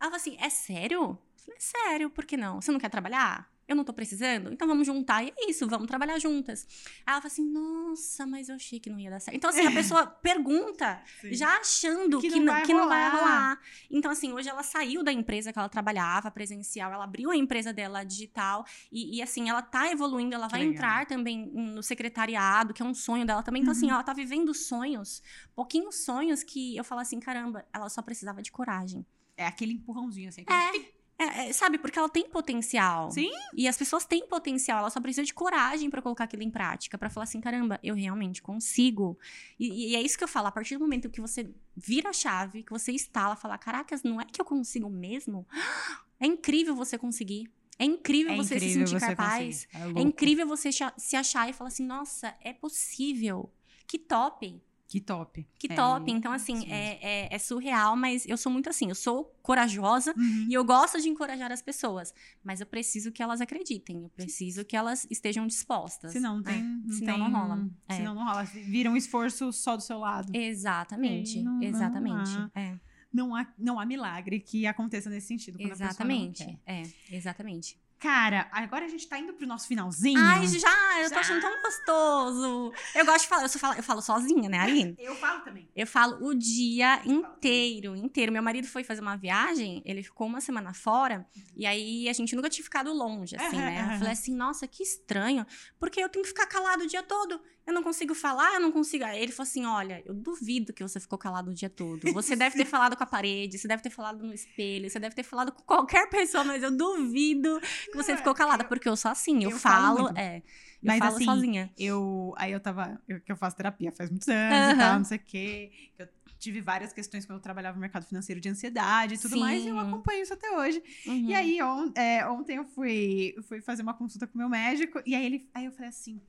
[0.00, 1.18] Ela falou assim, é sério?
[1.36, 2.60] Falei, é sério, por que não?
[2.60, 3.50] Você não quer trabalhar?
[3.68, 4.52] Eu não tô precisando?
[4.52, 5.24] Então vamos juntar.
[5.24, 6.66] E é isso, vamos trabalhar juntas.
[7.04, 9.36] Aí ela falou assim, nossa, mas eu achei que não ia dar certo.
[9.36, 11.34] Então, assim, a pessoa pergunta, Sim.
[11.34, 13.60] já achando Que que, não vai que não vai rolar.
[13.90, 17.72] Então, assim, hoje ela saiu da empresa que ela trabalhava, presencial, ela abriu a empresa
[17.72, 18.64] dela digital.
[18.92, 20.74] E, e, assim, ela tá evoluindo, ela Que vai legal.
[20.74, 23.62] entrar também no secretariado, que é um sonho dela também.
[23.62, 23.92] Então, assim, Uhum.
[23.94, 25.22] ela tá vivendo sonhos,
[25.56, 29.04] pouquinhos sonhos que eu falo assim, caramba, ela só precisava de coragem.
[29.36, 30.44] É aquele empurrãozinho assim.
[30.48, 33.10] É, aquele É, é, sabe, porque ela tem potencial.
[33.10, 33.30] Sim.
[33.54, 36.98] E as pessoas têm potencial, ela só precisa de coragem pra colocar aquilo em prática,
[36.98, 39.18] pra falar assim, caramba, eu realmente consigo.
[39.58, 42.12] E, e é isso que eu falo, a partir do momento que você vira a
[42.12, 45.46] chave, que você instala, falar, caracas, não é que eu consigo mesmo?
[46.18, 47.46] É incrível você conseguir.
[47.78, 49.68] É incrível É você se incrível sentir você capaz.
[49.74, 53.52] É É incrível você se achar e falar assim, nossa, é possível.
[53.86, 54.58] Que top.
[54.88, 55.44] Que top.
[55.58, 56.10] Que É, top.
[56.12, 58.88] Então, assim, é, é, é surreal, mas eu sou muito assim.
[58.88, 60.46] Eu sou corajosa Uhum.
[60.48, 62.14] e eu gosto de encorajar as pessoas.
[62.44, 64.04] Mas eu preciso que elas acreditem.
[64.04, 66.12] Eu preciso que elas estejam dispostas.
[66.12, 66.58] Senão não tem.
[66.58, 67.68] É, Não senão tem- não rola.
[67.88, 67.94] É.
[67.96, 68.44] Senão não rola.
[68.44, 70.30] Vira um esforço só do seu lado.
[70.36, 71.42] Exatamente.
[71.42, 72.30] Não- não exatamente.
[72.54, 72.60] há.
[72.60, 72.78] é,
[73.12, 75.58] Não há, não há milagre que aconteça nesse sentido.
[75.58, 76.58] não exatamente.
[76.66, 77.78] É, exatamente.
[77.98, 80.20] Cara, agora a gente tá indo pro nosso finalzinho.
[80.20, 82.72] Ai, já, eu tô achando tão gostoso.
[82.94, 84.94] Eu gosto de falar, eu, falo, eu falo sozinha, né, Aline?
[84.98, 85.68] Eu falo também.
[85.74, 88.32] Eu falo o dia fala inteiro, inteiro.
[88.32, 92.36] Meu marido foi fazer uma viagem, ele ficou uma semana fora, e aí a gente
[92.36, 93.90] nunca tinha ficado longe, assim, Aham, né?
[93.94, 95.46] Eu falei assim, nossa, que estranho,
[95.78, 97.40] porque eu tenho que ficar calado o dia todo.
[97.66, 99.04] Eu não consigo falar, eu não consigo.
[99.04, 102.12] Aí ele falou assim: olha, eu duvido que você ficou calado o dia todo.
[102.12, 105.16] Você deve ter falado com a parede, você deve ter falado no espelho, você deve
[105.16, 107.60] ter falado com qualquer pessoa, mas eu duvido
[107.90, 110.42] que você Não, ficou calada, porque eu sou assim, eu, eu falo falo, é.
[110.82, 111.70] Eu Mas falo assim, sozinha.
[111.78, 115.04] Eu, aí eu tava, eu, que eu faço terapia faz muitos anos e tal, não
[115.04, 115.70] sei o quê.
[115.96, 116.08] que Eu
[116.38, 119.68] tive várias questões quando eu trabalhava no mercado financeiro de ansiedade e tudo mais, e
[119.68, 119.80] eu Sim.
[119.80, 120.82] acompanho isso até hoje.
[121.06, 121.28] Uhum.
[121.28, 125.00] E aí, on- é, ontem eu fui, fui fazer uma consulta com o meu médico,
[125.06, 126.20] e aí, ele, aí eu falei assim: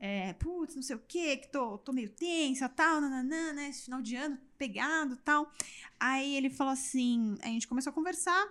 [0.00, 3.68] é, putz, não sei o quê, que tô, tô meio tensa, tal, nananã, né?
[3.68, 5.50] Esse final de ano, pegado tal.
[5.98, 8.46] Aí ele falou assim: a gente começou a conversar.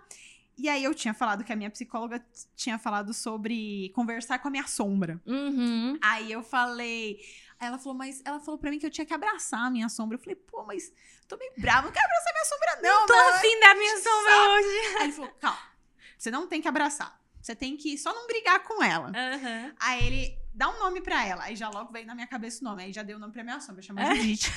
[0.58, 4.51] E aí eu tinha falado que a minha psicóloga tinha falado sobre conversar com a
[4.51, 5.22] minha sombra.
[5.26, 5.97] Uhum.
[6.01, 7.20] Aí eu falei.
[7.60, 9.88] Aí ela falou, mas ela falou pra mim que eu tinha que abraçar a minha
[9.89, 10.16] sombra.
[10.16, 10.91] Eu falei, pô, mas
[11.28, 13.30] tô meio brava, não quero abraçar minha sombra, não, Tô mano.
[13.36, 14.95] afim da minha sombra hoje.
[14.97, 15.60] Aí ele falou, calma,
[16.18, 17.20] você não tem que abraçar.
[17.41, 19.12] Você tem que só não brigar com ela.
[19.16, 19.74] Aham.
[19.80, 21.43] Aí ele dá um nome pra ela.
[21.43, 22.84] Aí já logo veio na minha cabeça o nome.
[22.84, 24.16] Aí já deu o nome pra minha sombra, chama É.
[24.16, 24.51] Judite.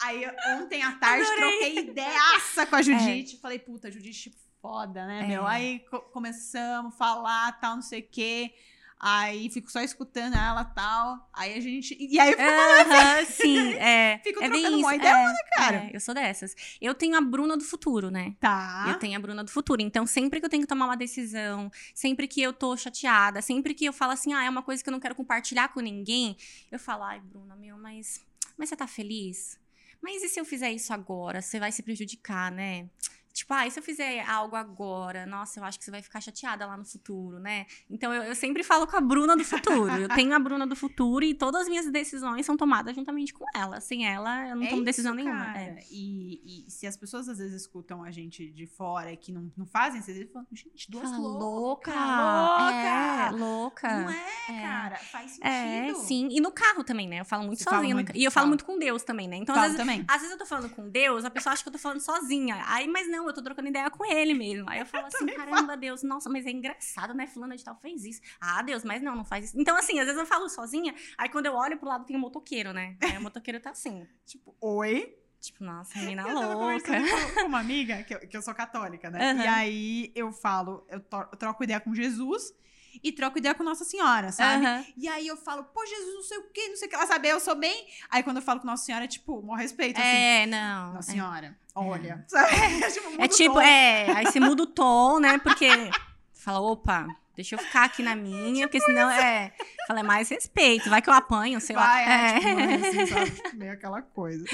[0.00, 0.22] Aí
[0.56, 1.50] ontem à tarde Adorei.
[1.50, 3.38] troquei ideiaça com a Judite.
[3.38, 4.34] Falei, puta, Judite
[4.64, 5.26] foda, né, É.
[5.26, 5.46] meu?
[5.46, 8.54] Aí co- começamos a falar, tal, não sei o quê.
[8.98, 11.28] Aí fico só escutando ela tal.
[11.34, 11.94] Aí a gente.
[12.00, 14.18] E aí eu fico, Aham, sim, é.
[14.24, 15.76] Fico é trocando uma ideia, é, cara?
[15.76, 16.54] é, eu sou dessas.
[16.80, 18.34] Eu tenho a Bruna do futuro, né?
[18.40, 18.86] tá.
[18.88, 19.82] Eu tenho a Bruna do futuro.
[19.82, 23.74] Então, sempre que eu tenho que tomar uma decisão, sempre que eu tô chateada, sempre
[23.74, 26.34] que eu falo assim, ah, é uma coisa que eu não quero compartilhar com ninguém,
[26.72, 28.24] eu falo, ai, Bruna, meu, mas,
[28.56, 29.58] mas você tá feliz?
[30.00, 31.42] Mas e se eu fizer isso agora?
[31.42, 32.88] Você vai se prejudicar, né?
[33.34, 35.26] Tipo, ah, e se eu fizer algo agora?
[35.26, 37.66] Nossa, eu acho que você vai ficar chateada lá no futuro, né?
[37.90, 39.90] Então, eu, eu sempre falo com a Bruna do futuro.
[39.90, 43.44] Eu tenho a Bruna do futuro e todas as minhas decisões são tomadas juntamente com
[43.54, 43.80] ela.
[43.80, 45.44] Sem ela, eu não É tomo decisão isso, nenhuma.
[45.46, 45.58] cara.
[45.58, 45.84] É.
[45.90, 49.52] E, e se as pessoas às vezes escutam a gente de fora e que não,
[49.56, 51.92] não fazem, vocês vezes falam, gente, duas Fala, loucas.
[51.94, 52.54] louca!
[52.54, 52.74] Louca!
[52.74, 54.00] É, louca.
[54.00, 54.62] Não é, É.
[54.62, 54.96] cara?
[54.96, 55.46] Faz sentido.
[55.46, 56.28] É, sim.
[56.30, 57.20] E no carro também, né?
[57.20, 57.94] Eu falo muito Você sozinha.
[57.94, 59.36] muito, E eu falo muito com Deus também, né?
[59.36, 60.04] Então, às vezes, também.
[60.06, 62.62] às vezes eu tô falando com Deus, a pessoa acha que eu tô falando sozinha.
[62.66, 64.68] Aí, mas não, eu tô trocando ideia com ele mesmo.
[64.68, 67.26] Aí eu falo assim, caramba, Deus, nossa, mas é engraçado, né?
[67.26, 68.20] Fulana de tal fez isso.
[68.40, 69.60] Ah, Deus, mas não, não faz isso.
[69.60, 72.20] Então, assim, às vezes eu falo sozinha, aí quando eu olho pro lado tem um
[72.20, 72.96] motoqueiro, né?
[73.02, 74.06] Aí o motoqueiro tá assim.
[74.26, 75.16] Tipo, oi?
[75.40, 76.58] Tipo, nossa, menina Eu tava louca.
[76.80, 79.30] conversando com, uma amiga, que eu, que eu sou católica, né?
[79.32, 79.42] Aham.
[79.42, 82.54] E aí eu falo, eu, to- eu troco ideia com Jesus
[83.02, 84.64] e troco ideia com Nossa Senhora, sabe?
[84.64, 84.84] Aham.
[84.96, 87.06] E aí eu falo, pô, Jesus, não sei o quê, não sei o que ela
[87.06, 87.86] sabe, eu sou bem.
[88.10, 90.08] Aí quando eu falo com Nossa Senhora, é tipo, maior respeito, assim.
[90.08, 90.94] É, não.
[90.94, 91.14] Nossa é.
[91.14, 92.24] Senhora, olha.
[92.28, 92.54] Sabe?
[92.84, 95.38] É tipo, muda É tipo, é, aí você muda o tom, né?
[95.38, 95.68] Porque
[96.32, 99.52] fala, opa, deixa eu ficar aqui na minha, porque senão é.
[99.86, 102.12] Fala, é mais respeito, vai que eu apanho, sei Vai, lá.
[102.12, 103.04] é, tipo, mano, assim?
[103.34, 104.44] Tipo, meio aquela coisa.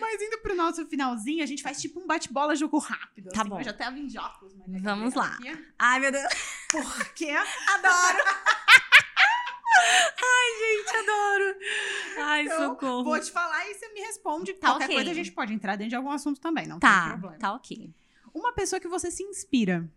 [0.00, 3.30] Mas indo pro nosso finalzinho, a gente faz tipo um bate-bola jogo rápido.
[3.30, 3.60] Tá assim, bom.
[3.60, 5.26] Eu já até vim de óculos, mas é Vamos lá.
[5.34, 6.32] Aqui, Ai, meu Deus,
[6.70, 7.30] porque
[7.68, 8.18] adoro!
[9.78, 11.56] Ai, gente, adoro!
[12.18, 13.04] Ai, Eu socorro.
[13.04, 14.54] vou te falar e você me responde.
[14.54, 14.96] Tá Qualquer ok.
[14.96, 17.38] coisa a gente pode entrar dentro de algum assunto também, não tem Tá, problema.
[17.38, 17.92] tá ok.
[18.34, 19.88] Uma pessoa que você se inspira.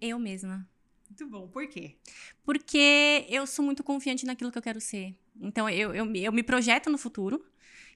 [0.00, 0.66] Eu mesma.
[1.14, 1.96] Muito bom, por quê?
[2.42, 5.14] Porque eu sou muito confiante naquilo que eu quero ser.
[5.40, 7.44] Então, eu, eu, eu me projeto no futuro.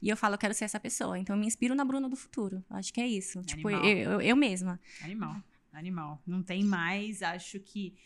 [0.00, 1.18] E eu falo, eu quero ser essa pessoa.
[1.18, 2.64] Então, eu me inspiro na Bruna do futuro.
[2.70, 3.42] Acho que é isso.
[3.42, 4.12] Tipo, eu, Animal.
[4.12, 4.80] eu, eu mesma.
[5.02, 5.34] Animal,
[5.72, 6.22] animal.
[6.24, 7.96] Não tem mais, acho que,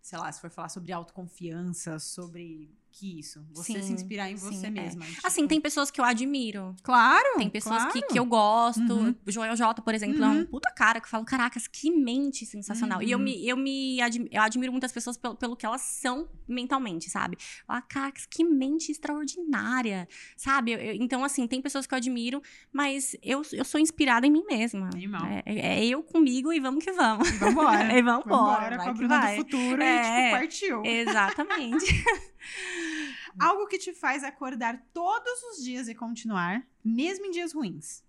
[0.00, 3.44] sei lá, se for falar sobre autoconfiança, sobre que isso.
[3.54, 4.70] Você sim, se inspirar em você sim, é.
[4.70, 5.04] mesma.
[5.04, 5.08] É.
[5.24, 6.74] Assim, tem pessoas que eu admiro.
[6.82, 7.38] Claro.
[7.38, 7.92] Tem pessoas claro.
[7.92, 8.80] Que, que eu gosto.
[8.80, 9.14] Uhum.
[9.26, 10.24] Joel J, por exemplo, uhum.
[10.24, 10.46] é um uhum.
[10.46, 12.98] puta cara que fala: caracas, que mente sensacional.
[12.98, 13.04] Uhum.
[13.04, 13.24] E eu uhum.
[13.24, 17.36] me, eu me admiro, eu admiro muitas pessoas pelo, pelo que elas são mentalmente, sabe?
[17.66, 20.72] Ah, caracas, que mente extraordinária, sabe?
[20.72, 24.30] Eu, eu, então, assim, tem pessoas que eu admiro, mas eu, eu sou inspirada em
[24.30, 24.90] mim mesma.
[25.28, 27.28] É, é, é, eu comigo e vamos que vamos.
[27.28, 27.92] E vambora.
[27.96, 28.24] e vambora.
[28.30, 30.84] Vambora com a Bruna do futuro é, e, tipo, partiu.
[30.84, 31.86] Exatamente.
[33.38, 38.02] Algo que te faz acordar todos os dias e continuar, mesmo em dias ruins.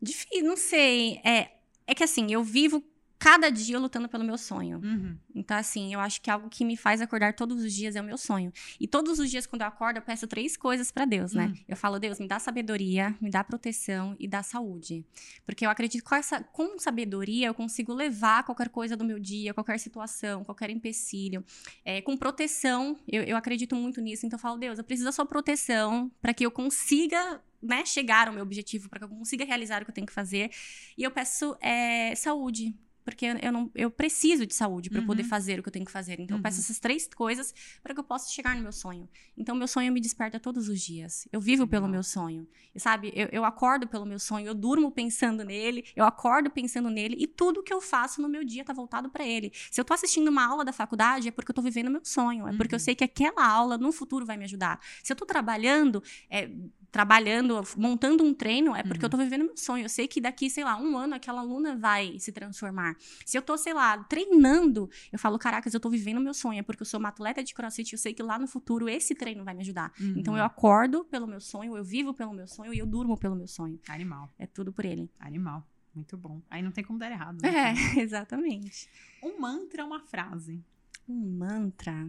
[0.00, 1.20] Difícil, não sei.
[1.24, 1.52] É,
[1.86, 2.82] é que assim, eu vivo
[3.18, 4.80] cada dia lutando pelo meu sonho.
[4.82, 5.18] Uhum.
[5.34, 8.04] Então, assim, eu acho que algo que me faz acordar todos os dias é o
[8.04, 8.52] meu sonho.
[8.78, 11.46] E todos os dias, quando eu acordo, eu peço três coisas para Deus, né?
[11.46, 11.54] Uhum.
[11.66, 15.04] Eu falo, Deus, me dá sabedoria, me dá proteção e dá saúde.
[15.44, 19.18] Porque eu acredito que com, essa, com sabedoria eu consigo levar qualquer coisa do meu
[19.18, 21.44] dia, qualquer situação, qualquer empecilho.
[21.84, 24.26] É, com proteção, eu, eu acredito muito nisso.
[24.26, 28.28] Então, eu falo, Deus, eu preciso da sua proteção para que eu consiga né, chegar
[28.28, 30.50] ao meu objetivo, para que eu consiga realizar o que eu tenho que fazer.
[30.96, 32.74] E eu peço é, saúde
[33.08, 35.06] porque eu, não, eu preciso de saúde para uhum.
[35.06, 36.20] poder fazer o que eu tenho que fazer.
[36.20, 36.40] Então, uhum.
[36.40, 36.64] eu peço uhum.
[36.64, 39.08] essas três coisas para que eu possa chegar no meu sonho.
[39.34, 41.26] Então, meu sonho me desperta todos os dias.
[41.32, 41.68] Eu vivo uhum.
[41.68, 42.46] pelo meu sonho.
[42.74, 46.90] E, sabe, eu, eu acordo pelo meu sonho, eu durmo pensando nele, eu acordo pensando
[46.90, 49.52] nele, e tudo que eu faço no meu dia tá voltado para ele.
[49.70, 52.46] Se eu tô assistindo uma aula da faculdade, é porque eu tô vivendo meu sonho,
[52.46, 52.84] é porque eu uhum.
[52.84, 54.80] sei que aquela aula no futuro vai me ajudar.
[55.02, 56.50] Se eu tô trabalhando, é,
[56.90, 59.06] trabalhando, montando um treino, é porque uhum.
[59.06, 59.84] eu tô vivendo meu sonho.
[59.84, 62.96] Eu sei que daqui, sei lá, um ano aquela aluna vai se transformar.
[63.24, 66.62] Se eu tô, sei lá, treinando, eu falo, caracas, eu tô vivendo meu sonho, é
[66.62, 69.44] porque eu sou uma atleta de crossfit, eu sei que lá no futuro esse treino
[69.44, 69.92] vai me ajudar.
[70.00, 70.14] Uhum.
[70.16, 73.36] Então eu acordo pelo meu sonho, eu vivo pelo meu sonho e eu durmo pelo
[73.36, 73.78] meu sonho.
[73.88, 74.32] Animal.
[74.38, 75.10] É tudo por ele.
[75.18, 75.66] Animal.
[75.94, 76.40] Muito bom.
[76.48, 77.42] Aí não tem como dar errado.
[77.42, 77.74] Né?
[77.74, 78.88] É, exatamente.
[79.22, 80.62] Um mantra é uma frase.
[81.08, 82.08] Um mantra.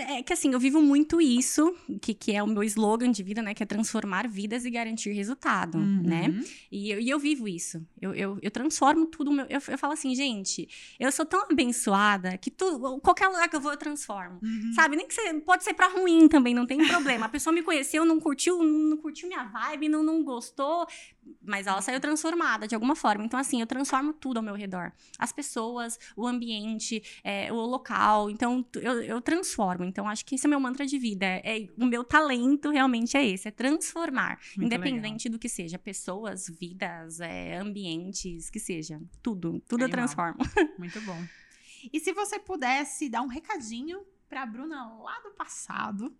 [0.00, 3.42] É que assim, eu vivo muito isso, que, que é o meu slogan de vida,
[3.42, 3.54] né?
[3.54, 6.02] Que é transformar vidas e garantir resultado, uhum.
[6.02, 6.42] né?
[6.70, 7.84] E eu, e eu vivo isso.
[8.00, 9.30] Eu, eu, eu transformo tudo.
[9.30, 10.68] Meu, eu, eu falo assim, gente,
[10.98, 14.38] eu sou tão abençoada que tu, qualquer lugar que eu vou, eu transformo.
[14.42, 14.72] Uhum.
[14.74, 14.96] Sabe?
[14.96, 17.26] Nem que você, pode ser pra ruim também, não tem problema.
[17.26, 20.86] A pessoa me conheceu, não curtiu, não curtiu minha vibe, não, não gostou
[21.40, 23.24] mas ela saiu transformada de alguma forma.
[23.24, 24.92] Então, assim, eu transformo tudo ao meu redor.
[25.18, 28.30] As pessoas, o ambiente, é, o local.
[28.30, 29.84] Então, eu, eu, transformo.
[29.84, 31.26] Então, acho que esse é o meu mantra de vida.
[31.26, 34.38] É, é o meu talento realmente é esse, é transformar.
[34.56, 35.38] Muito independente legal.
[35.38, 35.78] do que seja.
[35.78, 39.00] Pessoas, vidas, é, ambientes, que seja.
[39.22, 39.62] Tudo.
[39.68, 39.88] Tudo Animal.
[39.88, 40.38] eu transformo.
[40.78, 41.22] Muito bom.
[41.92, 46.16] E se você pudesse dar um recadinho pra Bruna lá do passado,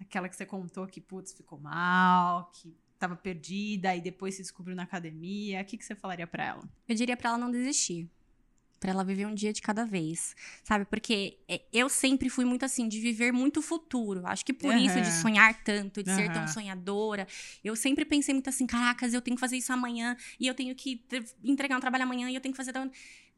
[0.00, 4.76] aquela que você contou que, putz, ficou mal, que estava perdida e depois se descobriu
[4.76, 6.62] na academia, o que, que você falaria para ela?
[6.88, 8.08] Eu diria para ela não desistir.
[8.78, 10.34] Pra ela viver um dia de cada vez,
[10.64, 10.84] sabe?
[10.84, 14.26] Porque é, eu sempre fui muito assim, de viver muito futuro.
[14.26, 14.78] Acho que por uhum.
[14.78, 16.16] isso, de sonhar tanto, de uhum.
[16.16, 17.28] ser tão sonhadora.
[17.62, 20.74] Eu sempre pensei muito assim: caracas, eu tenho que fazer isso amanhã, e eu tenho
[20.74, 21.00] que
[21.44, 22.72] entregar um trabalho amanhã, e eu tenho que fazer.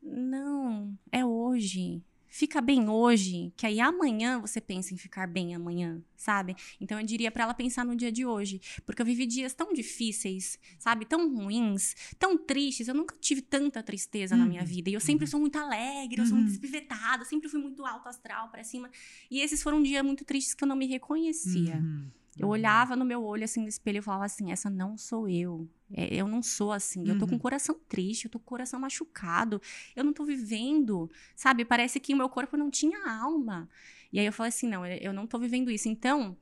[0.02, 2.02] Não, é hoje
[2.34, 6.56] fica bem hoje, que aí amanhã você pensa em ficar bem amanhã, sabe?
[6.80, 9.72] Então eu diria para ela pensar no dia de hoje, porque eu vivi dias tão
[9.72, 11.04] difíceis, sabe?
[11.04, 12.88] Tão ruins, tão tristes.
[12.88, 14.40] Eu nunca tive tanta tristeza uhum.
[14.40, 14.66] na minha uhum.
[14.66, 14.90] vida.
[14.90, 15.30] E eu sempre uhum.
[15.30, 16.58] sou muito alegre, eu sou muito uhum.
[16.58, 18.90] despivetada, sempre fui muito alto astral para cima.
[19.30, 21.76] E esses foram dias muito tristes que eu não me reconhecia.
[21.76, 22.10] Uhum.
[22.38, 25.68] Eu olhava no meu olho assim no espelho e falava assim: essa não sou eu.
[25.92, 27.00] É, eu não sou assim.
[27.00, 27.08] Uhum.
[27.08, 27.40] Eu tô com o uhum.
[27.40, 29.60] coração triste, eu tô com o coração machucado.
[29.94, 31.64] Eu não tô vivendo, sabe?
[31.64, 33.68] Parece que o meu corpo não tinha alma.
[34.12, 35.88] E aí eu falei assim: não, eu não tô vivendo isso.
[35.88, 36.36] Então,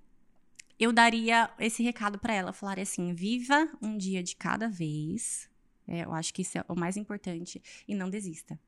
[0.79, 5.51] eu daria esse recado para ela: falaria assim, viva um dia de cada vez.
[5.87, 7.63] É, eu acho que isso é o mais importante.
[7.87, 8.59] E não desista.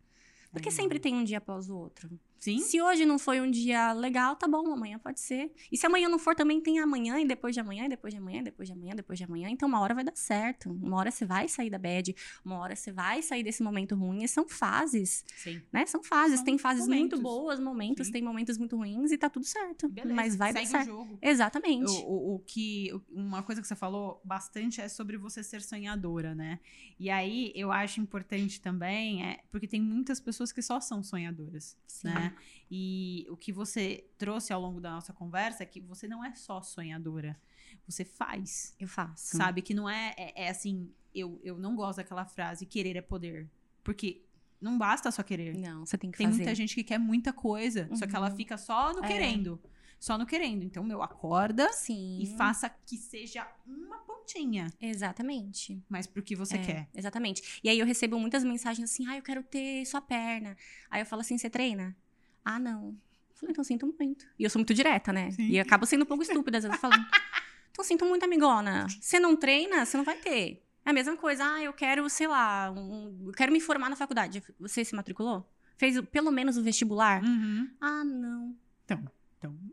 [0.52, 2.08] Porque sempre tem um dia após o outro.
[2.44, 2.58] Sim.
[2.58, 5.50] Se hoje não foi um dia legal, tá bom, amanhã pode ser.
[5.72, 8.20] E se amanhã não for, também tem amanhã, e depois de amanhã, e depois de
[8.20, 9.48] amanhã, e depois de amanhã, depois de amanhã.
[9.48, 10.70] Então, uma hora vai dar certo.
[10.70, 12.14] Uma hora você vai sair da bad,
[12.44, 14.22] uma hora você vai sair desse momento ruim.
[14.22, 15.24] E são fases.
[15.34, 15.62] Sim.
[15.72, 15.86] Né?
[15.86, 16.36] São fases.
[16.36, 17.18] São tem fases momentos.
[17.18, 18.12] muito boas, momentos, Sim.
[18.12, 19.88] tem momentos muito ruins e tá tudo certo.
[19.88, 20.14] Beleza.
[20.14, 20.88] Mas vai Segue dar certo.
[20.90, 21.18] O jogo.
[21.22, 21.90] Exatamente.
[22.02, 22.90] O, o, o que.
[23.08, 26.60] Uma coisa que você falou bastante é sobre você ser sonhadora, né?
[27.00, 31.74] E aí eu acho importante também, é, porque tem muitas pessoas que só são sonhadoras,
[31.86, 32.08] Sim.
[32.08, 32.33] né?
[32.70, 36.34] E o que você trouxe ao longo da nossa conversa é que você não é
[36.34, 37.40] só sonhadora,
[37.86, 38.74] você faz.
[38.78, 39.36] Eu faço.
[39.36, 39.62] Sabe?
[39.62, 43.48] Que não é, é, é assim, eu, eu não gosto daquela frase, querer é poder.
[43.82, 44.24] Porque
[44.60, 45.56] não basta só querer.
[45.56, 46.38] Não, você tem que tem fazer.
[46.38, 47.96] Tem muita gente que quer muita coisa, uhum.
[47.96, 48.36] só que ela uhum.
[48.36, 49.08] fica só no é.
[49.08, 49.60] querendo.
[50.00, 50.64] só no querendo.
[50.64, 52.18] Então, meu, acorda Sim.
[52.20, 55.82] e faça que seja uma pontinha, Exatamente.
[55.88, 56.88] mas pro que você É, quer.
[56.94, 57.60] Exatamente.
[57.62, 60.56] E aí eu recebo muitas mensagens assim, ah, eu quero ter sua perna.
[60.90, 61.96] Aí eu falo assim, você treina?
[62.44, 62.88] Ah, não.
[63.30, 64.26] Eu falei, então sinto muito.
[64.38, 65.30] E eu sou muito direta, né?
[65.30, 65.48] Sim.
[65.48, 67.04] E acabo sendo um pouco estúpida, às vezes, falando.
[67.70, 68.86] Então sinto muito, amigona.
[69.00, 70.62] Você não treina, você não vai ter.
[70.84, 73.96] É a mesma coisa, ah, eu quero, sei lá, um- eu quero me formar na
[73.96, 74.42] faculdade.
[74.60, 75.48] Você se matriculou?
[75.76, 77.22] Fez pelo menos o vestibular?
[77.24, 77.68] Uhum.
[77.80, 78.54] Ah, não.
[78.84, 79.02] Então,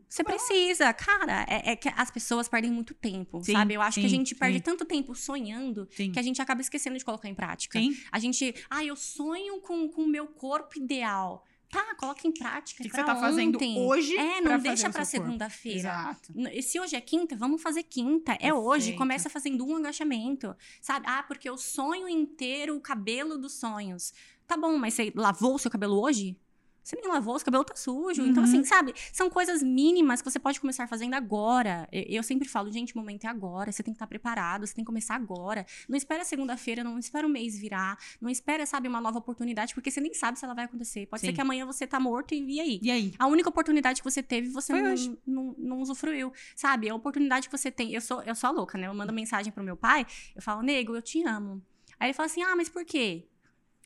[0.08, 1.46] Você precisa, cara.
[1.48, 3.72] É, é que as pessoas perdem muito tempo, Sim, sabe?
[3.72, 4.62] Eu acho que a sim, gente perde sim.
[4.64, 6.12] tanto tempo sonhando sim.
[6.12, 7.78] que a gente acaba esquecendo de colocar em prática.
[7.78, 7.96] Sim.
[8.10, 11.46] A gente, ah, eu sonho com com o meu corpo ideal.
[11.72, 12.82] Tá, coloca em prática.
[12.82, 13.80] O que, que você tá fazendo ontem.
[13.80, 15.32] hoje É, não deixa pra seu corpo?
[15.32, 15.78] segunda-feira.
[15.78, 16.32] Exato.
[16.62, 18.36] Se hoje é quinta, vamos fazer quinta.
[18.38, 18.88] É hoje.
[18.88, 18.98] Perfeito.
[18.98, 20.54] Começa fazendo um agachamento.
[20.82, 21.06] Sabe?
[21.08, 24.12] Ah, porque eu sonho ter o cabelo dos sonhos.
[24.46, 26.36] Tá bom, mas você lavou o seu cabelo hoje?
[26.82, 28.22] Você nem lavou, seu cabelo tá sujo.
[28.26, 28.48] Então, Uhum.
[28.48, 28.92] assim, sabe?
[29.12, 31.88] São coisas mínimas que você pode começar fazendo agora.
[31.92, 33.70] Eu, eu sempre falo, gente, o momento é agora.
[33.70, 35.64] Você tem que estar preparado, você tem que começar agora.
[35.88, 37.96] Não espera segunda-feira, não espera o mês virar.
[38.20, 41.06] Não espera, sabe, uma nova oportunidade, porque você nem sabe se ela vai acontecer.
[41.06, 41.28] Pode Sim.
[41.28, 42.80] ser que amanhã você tá morto e, e aí?
[42.82, 43.12] E aí?
[43.18, 46.32] A única oportunidade que você teve, você não, não, não usufruiu.
[46.56, 46.88] Sabe?
[46.88, 47.92] A oportunidade que você tem.
[47.92, 48.88] Eu sou, eu sou a louca, né?
[48.88, 51.62] Eu mando mensagem pro meu pai, eu falo, nego, eu te amo.
[52.00, 53.28] Aí ele fala assim: ah, mas por quê?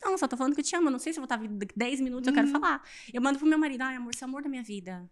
[0.01, 0.87] Não, só tô falando que eu te amo.
[0.87, 1.39] Eu não sei se eu vou estar
[1.75, 2.53] 10 minutos, eu quero Uhum.
[2.53, 2.81] falar.
[3.13, 5.09] Eu mando pro meu marido, ai, amor, você é o amor da minha vida.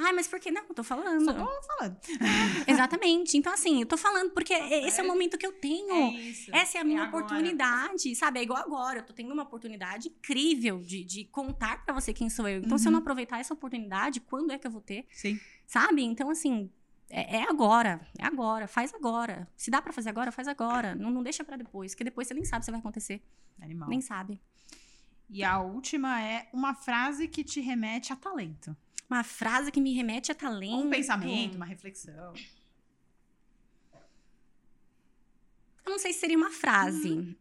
[0.00, 0.50] Ai, mas por quê?
[0.52, 1.24] Não, eu tô falando.
[1.24, 1.44] Só tô
[1.76, 1.96] falando.
[2.66, 3.36] Exatamente.
[3.36, 6.12] Então, assim, eu tô falando porque esse é o momento que eu tenho.
[6.14, 6.54] isso.
[6.54, 7.24] Essa é a minha agora.
[7.24, 8.38] oportunidade, sabe?
[8.38, 9.00] É igual agora.
[9.00, 12.60] Eu tô tendo uma oportunidade incrível de, de contar pra você quem sou eu.
[12.60, 12.92] Então, se eu Uhum.
[12.94, 15.04] não aproveitar essa oportunidade, quando é que eu vou ter?
[15.10, 15.40] Sim.
[15.66, 16.02] Sabe?
[16.02, 16.70] Então, assim,
[17.10, 18.00] é, é agora.
[18.18, 18.66] É agora.
[18.68, 19.48] Faz agora.
[19.56, 20.94] Se dá pra fazer agora, faz agora.
[20.94, 23.22] Não, não deixa pra depois, porque depois você nem sabe se vai acontecer.
[23.60, 23.88] Animal.
[23.88, 24.40] Nem sabe.
[25.30, 28.76] E a última é uma frase que te remete a talento.
[29.08, 30.86] Uma frase que me remete a talento.
[30.86, 32.32] Um pensamento, uma reflexão.
[35.84, 37.10] Eu não sei se seria uma frase.
[37.12, 37.34] Uhum.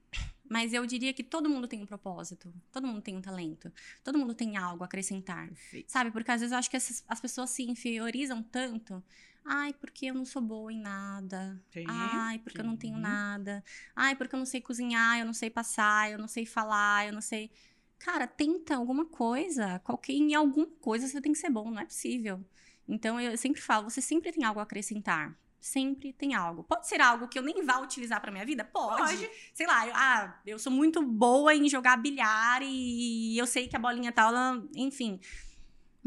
[0.49, 2.53] Mas eu diria que todo mundo tem um propósito.
[2.71, 3.69] Todo mundo tem um talento.
[4.01, 5.47] Todo mundo tem algo a acrescentar.
[5.49, 5.91] Perfeito.
[5.91, 6.09] Sabe?
[6.11, 9.03] Porque às vezes eu acho que essas- as pessoas se inferiorizam tanto.
[9.49, 11.61] Ai, porque eu não sou boa em nada.
[11.71, 13.01] Sim, Ai, porque eu não tenho sim.
[13.01, 13.63] nada.
[13.95, 17.13] Ai, porque eu não sei cozinhar, eu não sei passar, eu não sei falar, eu
[17.13, 17.49] não sei.
[17.97, 19.79] Cara, tenta alguma coisa.
[19.79, 22.43] Qualquer, em alguma coisa você tem que ser bom, não é possível.
[22.87, 25.37] Então eu sempre falo, você sempre tem algo a acrescentar.
[25.59, 26.63] Sempre tem algo.
[26.63, 28.63] Pode ser algo que eu nem vá utilizar pra minha vida?
[28.63, 28.97] Pode.
[29.01, 29.29] Pode.
[29.53, 33.75] Sei lá, eu, ah, eu sou muito boa em jogar bilhar e eu sei que
[33.75, 35.19] a bolinha tal, ela- enfim.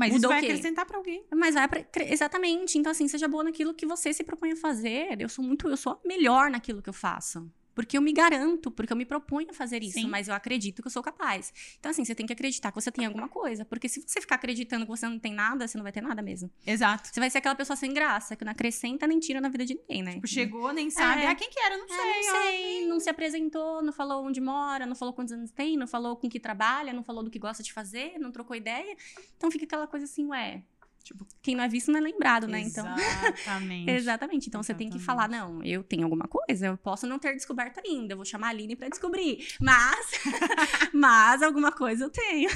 [0.01, 0.47] Mas isso Mudou vai o quê?
[0.47, 1.23] acrescentar pra alguém.
[1.31, 2.79] Mas vai pra, exatamente.
[2.79, 5.21] Então, assim, seja boa naquilo que você se propõe a fazer.
[5.21, 7.53] Eu sou muito, eu sou melhor naquilo que eu faço.
[7.75, 10.09] Porque eu me garanto, porque eu me proponho a fazer isso, Sim.
[10.09, 11.53] mas eu acredito que eu sou capaz.
[11.79, 13.65] Então, assim, você tem que acreditar que você tem alguma coisa.
[13.65, 16.21] Porque se você ficar acreditando que você não tem nada, você não vai ter nada
[16.21, 16.51] mesmo.
[16.67, 17.09] Exato.
[17.13, 19.75] Você vai ser aquela pessoa sem graça, que não acrescenta nem tira na vida de
[19.75, 20.15] ninguém, né?
[20.15, 21.23] Tipo, chegou, nem sabe.
[21.23, 21.27] É.
[21.29, 21.77] Ah, quem que era?
[21.79, 21.97] Não Ah, sei.
[22.23, 22.43] não ó.
[22.43, 26.17] sei, não se apresentou, não falou onde mora, não falou quantos anos tem, não falou
[26.17, 28.97] com que trabalha, não falou do que gosta de fazer, não trocou ideia.
[29.37, 30.63] Então fica aquela coisa assim, ué,
[31.03, 32.61] Tipo, quem não é visto não é lembrado, né?
[32.61, 32.87] Então.
[32.97, 33.91] Exatamente.
[33.91, 34.49] Exatamente.
[34.49, 35.29] Então você tem que Exatamente.
[35.29, 38.49] falar, não, eu tenho alguma coisa, eu posso não ter descoberto ainda, eu vou chamar
[38.49, 39.47] a Aline pra descobrir.
[39.61, 40.11] Mas,
[40.93, 42.51] mas alguma coisa eu tenho.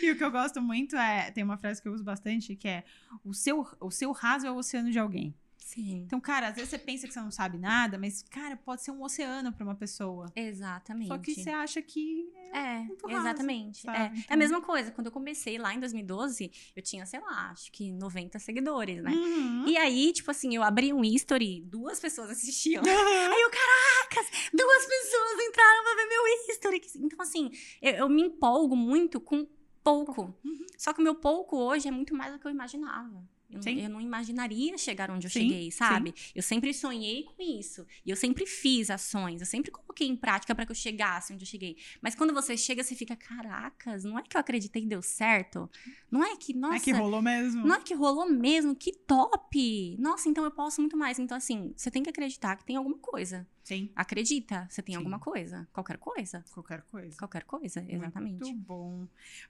[0.00, 1.30] E o que eu gosto muito é.
[1.30, 2.84] Tem uma frase que eu uso bastante que é:
[3.24, 5.34] o seu, o seu raso é o oceano de alguém.
[5.74, 6.02] Sim.
[6.06, 8.90] Então, cara, às vezes você pensa que você não sabe nada, mas, cara, pode ser
[8.90, 10.30] um oceano pra uma pessoa.
[10.36, 11.08] Exatamente.
[11.08, 12.30] Só que você acha que.
[12.52, 13.80] É, raso, exatamente.
[13.80, 13.96] sabe?
[13.96, 14.02] É.
[14.02, 14.90] é Então- a mesma coisa.
[14.90, 19.10] Quando eu comecei lá em 2012, eu tinha, sei lá, acho que 90 seguidores, né?
[19.10, 19.66] Uhum.
[19.66, 22.82] E aí, tipo assim, eu abri um history, duas pessoas assistiam.
[22.84, 26.82] aí eu, caracas, duas pessoas entraram pra ver meu history.
[26.96, 27.50] Então, assim,
[27.80, 29.46] eu, eu me empolgo muito com
[29.82, 30.34] pouco.
[30.44, 30.66] Uhum.
[30.76, 33.24] Só que o meu pouco hoje é muito mais do que eu imaginava.
[33.52, 33.80] Eu, não- Sim.
[33.82, 36.14] eu não imaginaria chegar onde eu Sim, cheguei, sabe?
[36.34, 37.86] Eu sempre sonhei com isso.
[38.04, 39.40] E eu sempre fiz ações.
[39.40, 41.76] Eu sempre coloquei em prática para que eu chegasse onde eu cheguei.
[42.00, 45.68] Mas quando você chega, você fica, caracas, não é que eu acreditei e deu certo?
[46.10, 47.66] Não é que, nossa, é que rolou mesmo.
[47.66, 48.74] não é que rolou mesmo?
[48.74, 49.96] Que top!
[49.98, 51.18] Nossa, então eu posso muito mais.
[51.18, 53.46] Então, assim, você tem que acreditar que tem alguma coisa.
[53.62, 54.98] Sim, Acredita, você tem Sim.
[54.98, 55.68] alguma coisa.
[55.72, 56.44] Qualquer coisa.
[56.52, 57.16] qualquer coisa.
[57.16, 58.40] Qualquer coisa, exatamente.
[58.42, 59.06] Muito bom.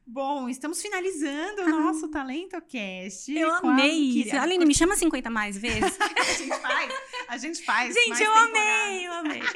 [0.07, 3.33] Bom, estamos finalizando o nosso Talento Cast.
[3.35, 4.37] Eu amei isso.
[4.37, 5.97] Aline, me chama 50 mais vezes.
[5.99, 6.95] A gente faz.
[7.29, 7.95] A gente faz.
[7.95, 9.43] Gente, mais eu amei, eu amei.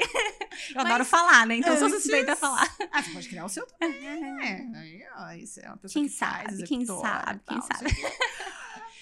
[0.74, 1.56] Eu adoro falar, né?
[1.56, 2.66] Então eu sou antes- suspeita a falar.
[2.90, 4.06] Ah, você pode criar o seu também.
[4.06, 7.60] É, aí, ó, isso é uma pessoa Quem que faz, sabe, quem executora sabe, quem
[7.60, 7.90] sabe.
[7.90, 8.16] o quê.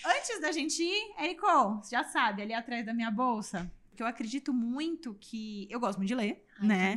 [0.05, 1.14] Antes da gente ir,
[1.80, 5.66] você já sabe, ali atrás da minha bolsa, que eu acredito muito que.
[5.70, 6.97] Eu gosto muito de ler, né?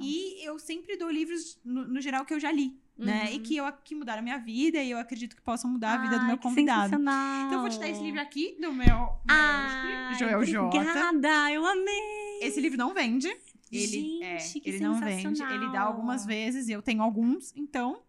[0.00, 2.78] E eu sempre dou livros, no, no geral, que eu já li.
[2.96, 3.24] né?
[3.26, 3.32] Uhum.
[3.34, 6.02] E que, eu, que mudaram a minha vida e eu acredito que possam mudar a
[6.02, 6.94] vida do Ai, meu que convidado.
[6.94, 10.58] Então eu vou te dar esse livro aqui do meu Ai, Joel J.
[10.66, 12.40] Obrigada, eu amei.
[12.42, 13.28] Esse livro não vende.
[13.70, 15.42] Ele, é, Gente, que ele não vende.
[15.42, 18.02] Ele dá algumas vezes e eu tenho alguns, então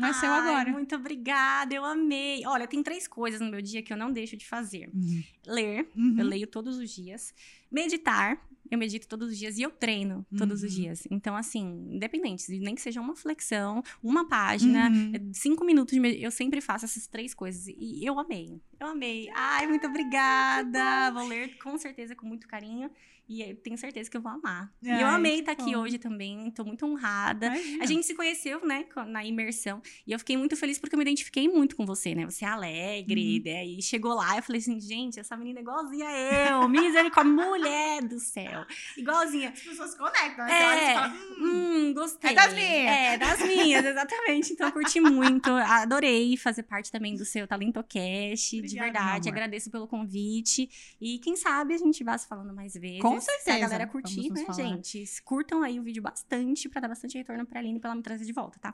[0.00, 0.70] é Ai, agora.
[0.70, 2.44] Muito obrigada, eu amei.
[2.46, 5.22] Olha, tem três coisas no meu dia que eu não deixo de fazer: Uhum.
[5.46, 6.16] ler, Uhum.
[6.18, 7.34] eu leio todos os dias,
[7.70, 8.38] meditar.
[8.70, 10.80] Eu medito todos os dias e eu treino todos os Uhum.
[10.82, 11.06] dias.
[11.10, 11.60] Então, assim,
[11.92, 15.30] independente, nem que seja uma flexão, uma página, Uhum.
[15.34, 17.66] cinco minutos eu sempre faço essas três coisas.
[17.68, 18.62] E eu amei.
[18.80, 19.28] Eu amei.
[19.34, 21.10] Ai, muito obrigada.
[21.10, 22.90] Vou ler com certeza com muito carinho.
[23.32, 24.70] E eu tenho certeza que eu vou amar.
[24.82, 25.78] e eu Ai, amei estar aqui bom.
[25.80, 26.50] hoje também.
[26.50, 27.46] Tô muito honrada.
[27.46, 27.82] Imagina.
[27.82, 29.80] A gente se conheceu, né, na imersão.
[30.06, 32.26] E eu fiquei muito feliz porque eu me identifiquei muito com você, né?
[32.26, 33.42] Você é alegre, Uhum.
[33.44, 33.64] né?
[33.66, 36.68] E chegou lá, eu falei assim, gente, essa menina é igualzinha a eu.
[36.68, 38.66] Misericórdia, mulher do céu.
[38.98, 39.50] Igualzinha.
[39.50, 40.52] As pessoas se conectam, né?
[40.90, 40.94] É.
[40.94, 42.30] Fala, hum, Hum, gostei.
[42.30, 42.86] É das minhas.
[42.86, 44.52] É, das minhas, exatamente.
[44.52, 45.50] Então, eu curti muito.
[45.50, 48.50] Adorei fazer parte também do seu Talento Cash.
[48.50, 49.28] De verdade.
[49.28, 50.68] Agradeço pelo convite.
[51.00, 53.00] E quem sabe a gente vá se falando mais vezes.
[53.00, 53.58] Com Se a certeza.
[53.60, 55.04] galera curtir, Vamos né, gente?
[55.24, 58.24] Curtam aí o vídeo bastante pra dar bastante retorno pra Aline pra ela me trazer
[58.24, 58.72] de volta, tá?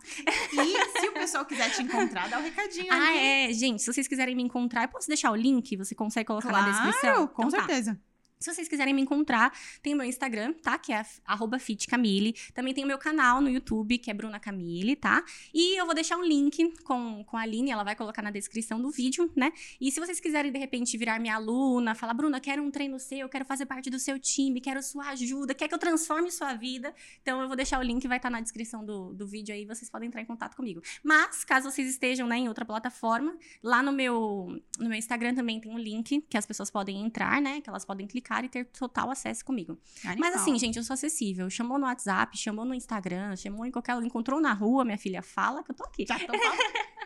[0.53, 3.19] E se o pessoal quiser te encontrar, dá o recadinho Ah, ali.
[3.19, 3.53] é.
[3.53, 5.77] Gente, se vocês quiserem me encontrar, eu posso deixar o link?
[5.77, 7.01] Você consegue colocar na descrição?
[7.01, 7.97] Claro, com Então tá.
[8.41, 10.79] Se vocês quiserem me encontrar, tem o meu Instagram, tá?
[10.79, 11.05] Que é
[11.59, 12.35] fitcamille.
[12.55, 15.25] Também tem o meu canal no YouTube, que é Bruna Camille, tá?
[15.53, 18.81] E eu vou deixar um link com, com a Aline, ela vai colocar na descrição
[18.81, 19.53] do vídeo, né?
[19.81, 23.29] E se vocês quiserem, de repente, virar minha aluna, falar, Bruna, quero um treino seu,
[23.29, 26.95] quero fazer parte do seu time, quero sua ajuda, quer que eu transforme sua vida,
[27.21, 29.91] então eu vou deixar o link, vai estar na descrição do, do vídeo aí, vocês
[29.91, 30.81] podem entrar em contato comigo.
[31.03, 35.61] Mas, caso vocês estejam né, em outra plataforma, lá no meu, no meu Instagram também
[35.61, 37.61] tem um link que as pessoas podem entrar, né?
[37.61, 39.79] Que elas podem clicar e ter total acesso comigo.
[40.05, 40.35] Mas Animal.
[40.35, 41.49] assim, gente, eu sou acessível.
[41.49, 45.23] Chamou no WhatsApp, chamou no Instagram, chamou em qualquer lugar, encontrou na rua, minha filha,
[45.23, 46.05] fala que eu tô aqui.
[46.07, 46.59] Já tô falando.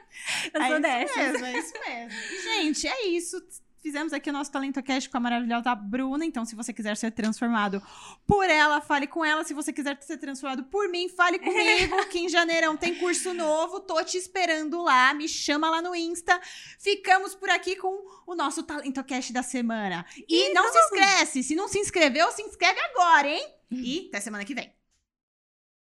[0.53, 2.43] Eu é sou mesmo, é isso mesmo.
[2.43, 3.43] Gente, é isso.
[3.83, 6.25] Fizemos aqui o nosso Talento Cast com a maravilhosa Bruna.
[6.25, 7.83] Então, se você quiser ser transformado
[8.25, 9.43] por ela, fale com ela.
[9.43, 11.97] Se você quiser ser transformado por mim, fale comigo.
[12.09, 13.81] que em janeirão tem curso novo.
[13.81, 15.13] Tô te esperando lá.
[15.15, 16.41] Me chama lá no Insta.
[16.79, 20.07] Ficamos por aqui com o nosso Talento Cast da semana.
[20.29, 21.43] E não se esquece.
[21.43, 23.45] Se não se inscreveu, se inscreve agora, hein?
[23.69, 24.73] E até semana que vem.